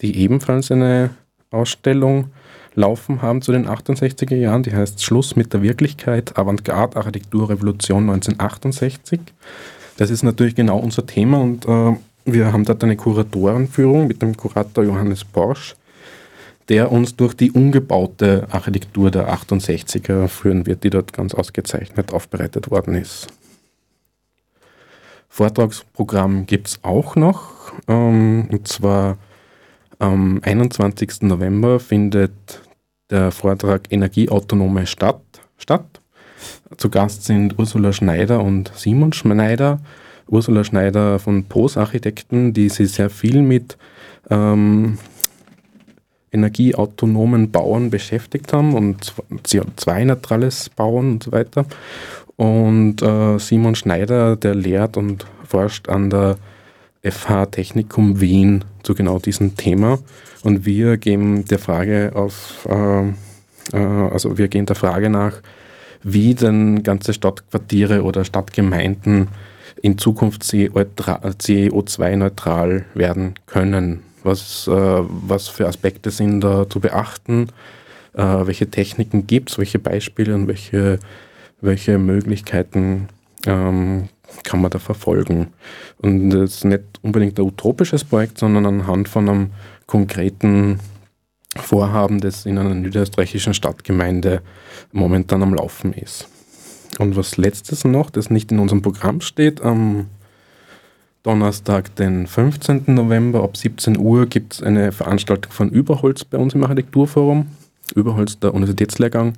die 0.00 0.16
ebenfalls 0.16 0.70
eine 0.70 1.10
Ausstellung 1.50 2.30
laufen 2.74 3.22
haben 3.22 3.42
zu 3.42 3.52
den 3.52 3.66
68er 3.66 4.36
Jahren. 4.36 4.62
Die 4.62 4.74
heißt 4.74 5.02
Schluss 5.02 5.36
mit 5.36 5.52
der 5.52 5.62
Wirklichkeit, 5.62 6.36
Avantgarde, 6.38 6.96
Architektur, 6.96 7.50
Revolution 7.50 8.10
1968. 8.10 9.20
Das 9.96 10.10
ist 10.10 10.22
natürlich 10.22 10.54
genau 10.54 10.78
unser 10.78 11.06
Thema 11.06 11.40
und 11.40 11.66
äh, 11.66 11.96
wir 12.24 12.52
haben 12.52 12.64
dort 12.64 12.84
eine 12.84 12.96
Kuratorenführung 12.96 14.06
mit 14.06 14.22
dem 14.22 14.36
Kurator 14.36 14.84
Johannes 14.84 15.24
Borsch, 15.24 15.74
der 16.68 16.92
uns 16.92 17.16
durch 17.16 17.34
die 17.34 17.50
umgebaute 17.50 18.46
Architektur 18.50 19.10
der 19.10 19.32
68er 19.32 20.28
führen 20.28 20.66
wird, 20.66 20.84
die 20.84 20.90
dort 20.90 21.12
ganz 21.12 21.34
ausgezeichnet 21.34 22.12
aufbereitet 22.12 22.70
worden 22.70 22.94
ist. 22.94 23.28
Vortragsprogramm 25.28 26.46
gibt 26.46 26.68
es 26.68 26.80
auch 26.82 27.16
noch, 27.16 27.72
ähm, 27.88 28.48
und 28.50 28.68
zwar 28.68 29.16
am 30.00 30.40
21. 30.42 31.22
November 31.22 31.78
findet 31.78 32.62
der 33.10 33.30
Vortrag 33.30 33.82
Energieautonome 33.90 34.86
Stadt 34.86 35.20
statt. 35.56 36.00
Zu 36.76 36.88
Gast 36.88 37.24
sind 37.24 37.58
Ursula 37.58 37.92
Schneider 37.92 38.42
und 38.42 38.72
Simon 38.74 39.12
Schneider. 39.12 39.80
Ursula 40.26 40.64
Schneider 40.64 41.18
von 41.18 41.44
POS 41.44 41.76
Architekten, 41.76 42.52
die 42.52 42.68
sich 42.68 42.92
sehr 42.92 43.10
viel 43.10 43.42
mit 43.42 43.76
ähm, 44.30 44.98
energieautonomen 46.32 47.50
Bauen 47.50 47.90
beschäftigt 47.90 48.52
haben 48.52 48.74
und 48.74 49.12
CO2-neutrales 49.44 50.70
Bauen 50.70 51.12
und 51.12 51.22
so 51.24 51.32
weiter. 51.32 51.66
Und 52.36 53.02
äh, 53.02 53.38
Simon 53.38 53.74
Schneider, 53.74 54.36
der 54.36 54.54
lehrt 54.54 54.96
und 54.96 55.26
forscht 55.44 55.88
an 55.88 56.08
der 56.08 56.38
FH 57.02 57.46
Technikum 57.46 58.20
Wien 58.20 58.64
zu 58.82 58.94
genau 58.94 59.18
diesem 59.18 59.56
Thema. 59.56 59.98
Und 60.42 60.64
wir 60.64 60.96
gehen 60.96 61.44
der 61.44 61.58
Frage 61.58 62.12
auf, 62.14 62.66
äh, 62.68 63.08
äh, 63.72 63.76
also 63.76 64.38
wir 64.38 64.48
gehen 64.48 64.66
der 64.66 64.76
Frage 64.76 65.10
nach, 65.10 65.34
wie 66.02 66.34
denn 66.34 66.82
ganze 66.82 67.12
Stadtquartiere 67.12 68.02
oder 68.02 68.24
Stadtgemeinden 68.24 69.28
in 69.82 69.98
Zukunft 69.98 70.42
CO2-neutral 70.42 72.84
werden 72.94 73.34
können. 73.46 74.02
Was, 74.22 74.66
äh, 74.66 74.72
was 74.72 75.48
für 75.48 75.66
Aspekte 75.66 76.10
sind 76.10 76.42
da 76.42 76.68
zu 76.68 76.80
beachten? 76.80 77.48
Äh, 78.14 78.22
welche 78.22 78.70
Techniken 78.70 79.26
gibt 79.26 79.50
es? 79.50 79.58
Welche 79.58 79.78
Beispiele 79.78 80.34
und 80.34 80.48
welche, 80.48 80.98
welche 81.60 81.98
Möglichkeiten 81.98 83.08
ähm, 83.46 84.08
kann 84.44 84.60
man 84.60 84.70
da 84.70 84.78
verfolgen? 84.78 85.48
Und 85.98 86.30
das 86.30 86.56
ist 86.56 86.64
nicht 86.64 86.82
unbedingt 87.02 87.38
ein 87.38 87.46
utopisches 87.46 88.04
Projekt, 88.04 88.38
sondern 88.38 88.66
anhand 88.66 89.08
von 89.08 89.28
einem 89.28 89.50
konkreten 89.86 90.80
Vorhaben, 91.56 92.20
das 92.20 92.46
in 92.46 92.58
einer 92.58 92.74
niederösterreichischen 92.74 93.54
Stadtgemeinde 93.54 94.42
momentan 94.92 95.42
am 95.42 95.54
Laufen 95.54 95.92
ist. 95.92 96.28
Und 96.98 97.16
was 97.16 97.36
letztes 97.36 97.84
noch, 97.84 98.10
das 98.10 98.30
nicht 98.30 98.52
in 98.52 98.58
unserem 98.58 98.82
Programm 98.82 99.20
steht, 99.20 99.60
am 99.62 100.06
Donnerstag, 101.22 101.94
den 101.96 102.26
15. 102.26 102.84
November 102.86 103.42
ab 103.42 103.56
17 103.56 103.98
Uhr 103.98 104.26
gibt 104.26 104.54
es 104.54 104.62
eine 104.62 104.90
Veranstaltung 104.90 105.52
von 105.52 105.68
Überholz 105.68 106.24
bei 106.24 106.38
uns 106.38 106.54
im 106.54 106.62
Architekturforum. 106.62 107.48
Überholz, 107.94 108.38
der 108.38 108.54
Universitätslehrgang 108.54 109.34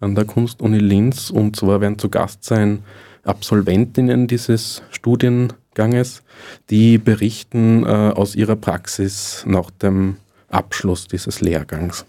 an 0.00 0.14
der 0.14 0.26
Kunstuni 0.26 0.78
Linz. 0.78 1.30
Und 1.30 1.56
zwar 1.56 1.80
werden 1.80 1.98
zu 1.98 2.08
Gast 2.08 2.44
sein 2.44 2.84
Absolventinnen 3.24 4.26
dieses 4.26 4.82
Studienganges, 4.90 6.22
die 6.70 6.98
berichten 6.98 7.84
äh, 7.84 7.88
aus 7.88 8.34
ihrer 8.34 8.56
Praxis 8.56 9.44
nach 9.46 9.70
dem 9.70 10.16
Abschluss 10.48 11.08
dieses 11.08 11.40
Lehrgangs. 11.40 12.04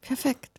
Perfekt. 0.00 0.50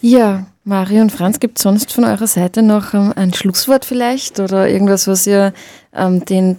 Ja, 0.00 0.46
Mario 0.64 1.02
und 1.02 1.12
Franz, 1.12 1.40
gibt 1.40 1.58
es 1.58 1.62
sonst 1.62 1.92
von 1.92 2.04
eurer 2.04 2.26
Seite 2.26 2.62
noch 2.62 2.94
ähm, 2.94 3.12
ein 3.16 3.32
Schlusswort 3.34 3.84
vielleicht 3.84 4.40
oder 4.40 4.68
irgendwas, 4.68 5.06
was 5.06 5.26
ihr 5.26 5.52
ähm, 5.92 6.24
den 6.24 6.56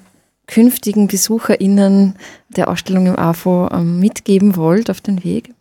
künftigen 0.48 1.08
BesucherInnen 1.08 2.16
der 2.50 2.68
Ausstellung 2.68 3.08
im 3.08 3.18
AFO 3.18 3.68
ähm, 3.72 4.00
mitgeben 4.00 4.56
wollt 4.56 4.92
auf 4.92 5.02
den 5.02 5.24
Weg? 5.24 5.55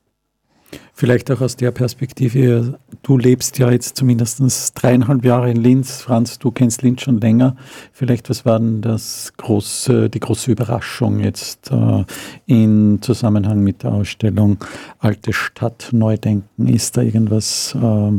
Vielleicht 0.92 1.30
auch 1.30 1.40
aus 1.40 1.56
der 1.56 1.70
Perspektive, 1.70 2.78
du 3.02 3.18
lebst 3.18 3.58
ja 3.58 3.70
jetzt 3.70 3.96
zumindest 3.96 4.72
dreieinhalb 4.74 5.24
Jahre 5.24 5.50
in 5.50 5.56
Linz. 5.56 6.02
Franz, 6.02 6.38
du 6.38 6.50
kennst 6.50 6.82
Linz 6.82 7.02
schon 7.02 7.20
länger. 7.20 7.56
Vielleicht, 7.92 8.30
was 8.30 8.44
war 8.46 8.58
denn 8.58 8.80
das 8.80 9.32
große, 9.37 10.08
die 10.08 10.20
große 10.20 10.52
Überraschung 10.52 11.20
jetzt 11.20 11.70
äh, 11.70 12.04
in 12.46 12.98
Zusammenhang 13.02 13.60
mit 13.60 13.82
der 13.82 13.92
Ausstellung 13.92 14.58
Alte 14.98 15.32
Stadt 15.32 15.88
Neudenken? 15.92 16.68
Ist 16.68 16.96
da 16.96 17.02
irgendwas 17.02 17.74
äh, 17.74 18.12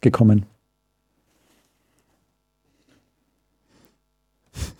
gekommen? 0.00 0.46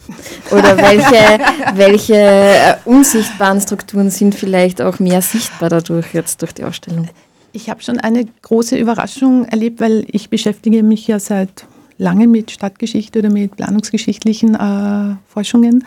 Oder 0.51 0.77
welche, 0.79 1.77
welche 1.77 2.15
äh, 2.15 2.75
unsichtbaren 2.85 3.61
Strukturen 3.61 4.11
sind 4.11 4.35
vielleicht 4.35 4.81
auch 4.81 4.99
mehr 4.99 5.21
sichtbar 5.23 5.69
dadurch 5.69 6.15
jetzt 6.15 6.43
durch 6.43 6.53
die 6.53 6.65
Ausstellung? 6.65 7.09
Ich 7.53 7.69
habe 7.71 7.83
schon 7.83 7.99
eine 7.99 8.27
große 8.43 8.77
Überraschung 8.77 9.45
erlebt, 9.47 9.81
weil 9.81 10.07
ich 10.11 10.31
beschäftige 10.31 10.83
mich 10.83 11.07
ja 11.07 11.19
seit 11.19 11.67
lange 11.99 12.27
mit 12.27 12.51
Stadtgeschichte 12.51 13.19
oder 13.19 13.31
mit 13.31 13.57
planungsgeschichtlichen 13.57 14.55
äh, 14.55 15.17
Forschungen. 15.27 15.85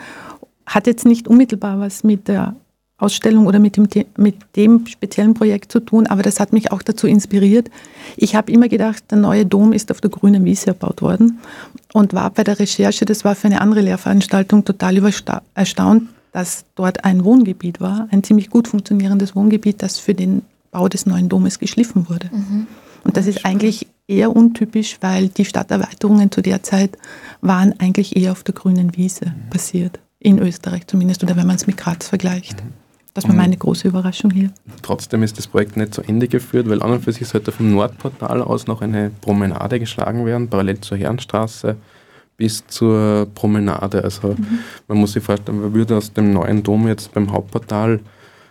Hat 0.66 0.86
jetzt 0.86 1.06
nicht 1.06 1.26
unmittelbar 1.28 1.80
was 1.80 2.04
mit 2.04 2.28
der 2.28 2.54
Ausstellung 3.02 3.46
oder 3.46 3.58
mit 3.58 3.76
dem, 3.76 3.88
mit 4.16 4.36
dem 4.54 4.86
speziellen 4.86 5.34
Projekt 5.34 5.72
zu 5.72 5.80
tun, 5.80 6.06
aber 6.06 6.22
das 6.22 6.38
hat 6.38 6.52
mich 6.52 6.70
auch 6.70 6.82
dazu 6.82 7.06
inspiriert. 7.06 7.68
Ich 8.16 8.36
habe 8.36 8.52
immer 8.52 8.68
gedacht, 8.68 9.10
der 9.10 9.18
neue 9.18 9.44
Dom 9.44 9.72
ist 9.72 9.90
auf 9.90 10.00
der 10.00 10.10
grünen 10.10 10.44
Wiese 10.44 10.68
erbaut 10.68 11.02
worden 11.02 11.40
und 11.92 12.14
war 12.14 12.30
bei 12.30 12.44
der 12.44 12.58
Recherche, 12.58 13.04
das 13.04 13.24
war 13.24 13.34
für 13.34 13.48
eine 13.48 13.60
andere 13.60 13.80
Lehrveranstaltung, 13.80 14.64
total 14.64 15.02
erstaunt, 15.54 16.08
dass 16.32 16.64
dort 16.76 17.04
ein 17.04 17.24
Wohngebiet 17.24 17.80
war, 17.80 18.08
ein 18.10 18.22
ziemlich 18.22 18.50
gut 18.50 18.68
funktionierendes 18.68 19.34
Wohngebiet, 19.34 19.82
das 19.82 19.98
für 19.98 20.14
den 20.14 20.42
Bau 20.70 20.88
des 20.88 21.04
neuen 21.04 21.28
Domes 21.28 21.58
geschliffen 21.58 22.08
wurde. 22.08 22.30
Mhm. 22.32 22.66
Und 23.04 23.16
das 23.16 23.26
ist 23.26 23.44
eigentlich 23.44 23.88
eher 24.06 24.34
untypisch, 24.34 24.98
weil 25.00 25.28
die 25.28 25.44
Stadterweiterungen 25.44 26.30
zu 26.30 26.40
der 26.40 26.62
Zeit 26.62 26.96
waren 27.40 27.74
eigentlich 27.78 28.16
eher 28.16 28.32
auf 28.32 28.44
der 28.44 28.54
grünen 28.54 28.96
Wiese 28.96 29.26
mhm. 29.26 29.50
passiert. 29.50 29.98
In 30.20 30.38
Österreich 30.38 30.86
zumindest, 30.86 31.24
oder 31.24 31.36
wenn 31.36 31.48
man 31.48 31.56
es 31.56 31.66
mit 31.66 31.76
Graz 31.76 32.08
vergleicht. 32.08 32.62
Mhm. 32.62 32.81
Das 33.14 33.28
war 33.28 33.34
meine 33.34 33.56
große 33.56 33.88
Überraschung 33.88 34.30
hier. 34.30 34.50
Trotzdem 34.80 35.22
ist 35.22 35.36
das 35.36 35.46
Projekt 35.46 35.76
nicht 35.76 35.92
zu 35.92 36.02
Ende 36.02 36.28
geführt, 36.28 36.68
weil 36.68 36.82
an 36.82 36.92
und 36.92 37.04
für 37.04 37.12
sich 37.12 37.28
sollte 37.28 37.52
vom 37.52 37.70
Nordportal 37.70 38.40
aus 38.40 38.66
noch 38.66 38.80
eine 38.80 39.10
Promenade 39.20 39.78
geschlagen 39.78 40.24
werden, 40.24 40.48
parallel 40.48 40.80
zur 40.80 40.96
Herrenstraße 40.96 41.76
bis 42.38 42.66
zur 42.66 43.28
Promenade. 43.34 44.02
Also 44.02 44.28
mhm. 44.28 44.60
man 44.88 44.98
muss 44.98 45.12
sich 45.12 45.22
vorstellen, 45.22 45.60
man 45.60 45.74
würde 45.74 45.96
aus 45.96 46.12
dem 46.12 46.32
neuen 46.32 46.62
Dom 46.62 46.88
jetzt 46.88 47.12
beim 47.12 47.30
Hauptportal 47.30 48.00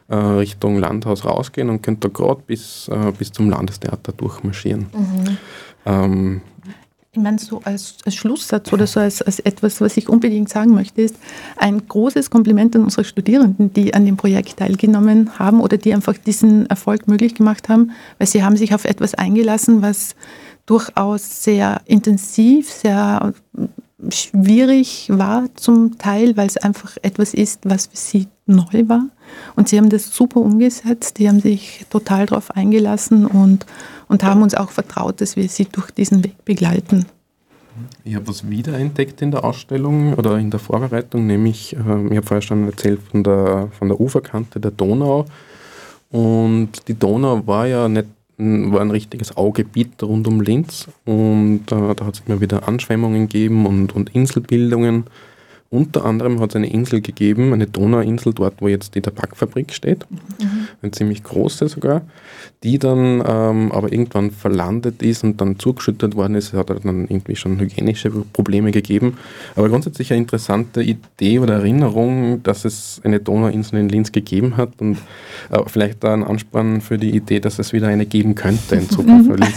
äh, 0.08 0.15
Richtung 0.15 0.78
Landhaus 0.78 1.26
rausgehen 1.26 1.69
und 1.69 1.82
könnte 1.82 2.10
gerade 2.10 2.41
bis, 2.45 2.88
äh, 2.89 3.12
bis 3.17 3.32
zum 3.32 3.50
Landestheater 3.50 4.12
durchmarschieren. 4.12 4.88
Mhm. 4.93 5.38
Ähm, 5.86 6.41
ich 7.13 7.21
meine, 7.21 7.39
so 7.39 7.60
als, 7.65 7.97
als, 8.06 8.15
Schlusssatz 8.15 8.71
oder 8.71 8.88
so 8.88 9.02
als, 9.02 9.21
als 9.21 9.39
etwas, 9.39 9.82
was 9.82 9.97
ich 9.97 10.08
unbedingt 10.08 10.47
sagen 10.47 10.74
möchte, 10.74 11.02
ist 11.02 11.17
ein 11.58 11.86
großes 11.86 12.30
Kompliment 12.30 12.74
an 12.76 12.84
unsere 12.84 13.04
Studierenden, 13.04 13.74
die 13.74 13.93
an 13.93 14.06
dem 14.06 14.15
Projekt 14.15 14.58
teilgenommen 14.58 15.38
haben 15.38 15.60
oder 15.60 15.76
die 15.76 15.93
einfach 15.93 16.15
diesen 16.17 16.67
Erfolg 16.67 17.10
möglich 17.10 17.36
gemacht 17.36 17.67
haben, 17.67 17.91
weil 18.17 18.28
sie 18.28 18.45
haben 18.45 18.56
sich 18.56 18.74
auf 18.74 18.86
etwas 18.86 19.13
eingelassen, 19.13 19.82
was 19.82 20.15
durchaus 20.65 21.43
sehr 21.43 21.82
intensiv, 21.86 22.71
sehr 22.71 23.34
schwierig 24.10 25.10
war 25.12 25.46
zum 25.56 25.98
Teil, 25.98 26.38
weil 26.38 26.48
es 26.48 26.58
einfach 26.58 26.98
etwas 27.02 27.34
ist, 27.34 27.62
was 27.64 27.88
für 27.88 27.98
sie 27.98 28.28
neu 28.46 28.88
war. 28.88 29.08
Und 29.56 29.70
sie 29.70 29.78
haben 29.78 29.90
das 29.90 30.14
super 30.14 30.42
umgesetzt, 30.42 31.20
die 31.20 31.28
haben 31.28 31.40
sich 31.40 31.86
total 31.90 32.26
darauf 32.26 32.52
eingelassen 32.52 33.26
und, 33.26 33.66
und 34.08 34.24
haben 34.24 34.42
uns 34.42 34.56
auch 34.56 34.72
vertraut, 34.72 35.22
dass 35.22 35.36
wir 35.36 35.48
sie 35.48 35.66
durch 35.66 35.92
diesen 35.92 36.24
Weg 36.24 36.44
begleiten. 36.46 37.06
Ich 38.04 38.16
habe 38.16 38.28
was 38.28 38.50
wiederentdeckt 38.50 39.22
in 39.22 39.32
der 39.32 39.44
Ausstellung 39.44 40.14
oder 40.16 40.38
in 40.38 40.52
der 40.52 40.60
Vorbereitung, 40.60 41.26
nämlich, 41.28 41.74
äh, 41.74 41.78
ich 41.78 42.18
habe 42.18 42.24
vorher 42.24 42.42
schon 42.42 42.66
erzählt 42.66 43.00
von 43.10 43.24
der, 43.24 43.70
von 43.72 43.88
der 43.88 44.00
Uferkante 44.00 44.60
der 44.60 44.72
Donau. 44.72 45.26
Und 46.10 46.88
die 46.88 47.00
Donau 47.00 47.46
war 47.48 47.68
ja 47.68 47.88
nicht 47.88 48.08
war 48.42 48.82
ein 48.82 48.92
richtiges 48.92 49.38
Augebiet 49.38 50.02
rund 50.02 50.28
um 50.28 50.42
Linz 50.42 50.88
und 51.06 51.72
äh, 51.72 51.96
da 51.96 52.06
hat 52.06 52.16
es 52.16 52.24
immer 52.26 52.42
wieder 52.42 52.68
Anschwemmungen 52.68 53.28
gegeben 53.28 53.66
und, 53.66 53.94
und 53.94 54.16
Inselbildungen. 54.16 55.06
Unter 55.74 56.04
anderem 56.04 56.42
hat 56.42 56.50
es 56.50 56.58
eine 56.58 56.70
Insel 56.70 57.00
gegeben, 57.00 57.54
eine 57.54 57.66
Donauinsel, 57.66 58.34
dort 58.34 58.62
wo 58.62 58.68
jetzt 58.68 58.94
die 58.94 59.00
Tabakfabrik 59.00 59.74
steht, 59.74 60.06
mhm. 60.12 60.68
eine 60.82 60.92
ziemlich 60.92 61.24
große 61.24 61.70
sogar, 61.70 62.02
die 62.62 62.78
dann 62.78 63.24
ähm, 63.26 63.72
aber 63.72 63.90
irgendwann 63.90 64.32
verlandet 64.32 65.02
ist 65.02 65.24
und 65.24 65.40
dann 65.40 65.60
zugeschüttet 65.60 66.18
worden 66.18 66.36
ist. 66.36 66.52
Es 66.52 66.60
hat 66.60 66.72
dann 66.72 67.08
irgendwie 67.08 67.38
schon 67.38 67.58
hygienische 67.58 68.10
Probleme 68.10 68.72
gegeben. 68.72 69.18
Aber 69.56 69.70
grundsätzlich 69.70 70.12
eine 70.12 70.24
interessante 70.24 70.84
Idee 70.84 71.40
oder 71.40 71.54
Erinnerung, 71.54 72.44
dass 72.44 72.66
es 72.66 73.00
eine 73.06 73.22
Donauinsel 73.22 73.80
in 73.80 73.88
Linz 73.88 74.12
gegeben 74.12 74.58
hat 74.58 74.82
und 74.82 74.98
äh, 75.52 75.62
vielleicht 75.68 76.04
da 76.04 76.14
ein 76.14 76.26
Ansporn 76.26 76.82
für 76.82 76.98
die 76.98 77.16
Idee, 77.16 77.40
dass 77.40 77.60
es 77.60 77.72
wieder 77.72 77.88
eine 77.88 78.06
geben 78.06 78.36
könnte 78.36 78.76
in 78.76 78.90
Zukunft. 78.90 79.30
Linz 79.40 79.56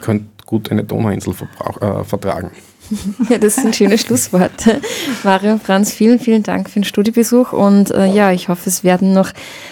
könnte 0.00 0.24
gut 0.46 0.70
eine 0.70 0.84
Donauinsel 0.84 1.34
äh, 1.82 2.04
vertragen. 2.04 2.52
Ja, 3.28 3.38
das 3.38 3.56
sind 3.56 3.74
schöne 3.74 3.98
Schlussworte. 3.98 4.80
Mario 5.24 5.52
und 5.52 5.62
Franz, 5.62 5.92
vielen, 5.92 6.18
vielen 6.18 6.42
Dank 6.42 6.68
für 6.68 6.80
den 6.80 6.84
Studiebesuch 6.84 7.52
und 7.52 7.90
äh, 7.90 8.06
ja, 8.06 8.32
ich 8.32 8.48
hoffe, 8.48 8.68
es 8.68 8.84
werden 8.84 9.12
noch 9.12 9.30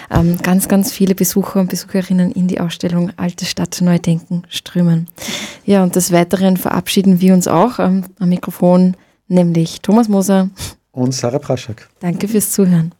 ähm, 0.09 0.37
ganz, 0.41 0.67
ganz 0.67 0.91
viele 0.91 1.15
Besucher 1.15 1.59
und 1.59 1.69
Besucherinnen 1.69 2.31
in 2.31 2.47
die 2.47 2.59
Ausstellung 2.59 3.11
Alte 3.17 3.45
Stadt 3.45 3.79
Neu 3.81 3.99
Denken 3.99 4.43
strömen. 4.49 5.07
Ja, 5.65 5.83
und 5.83 5.95
des 5.95 6.11
Weiteren 6.11 6.57
verabschieden 6.57 7.21
wir 7.21 7.33
uns 7.33 7.47
auch 7.47 7.79
ähm, 7.79 8.05
am 8.19 8.29
Mikrofon, 8.29 8.95
nämlich 9.27 9.81
Thomas 9.81 10.07
Moser 10.07 10.49
und 10.91 11.13
Sarah 11.13 11.39
Praschak. 11.39 11.89
Danke 11.99 12.27
fürs 12.27 12.51
Zuhören. 12.51 12.93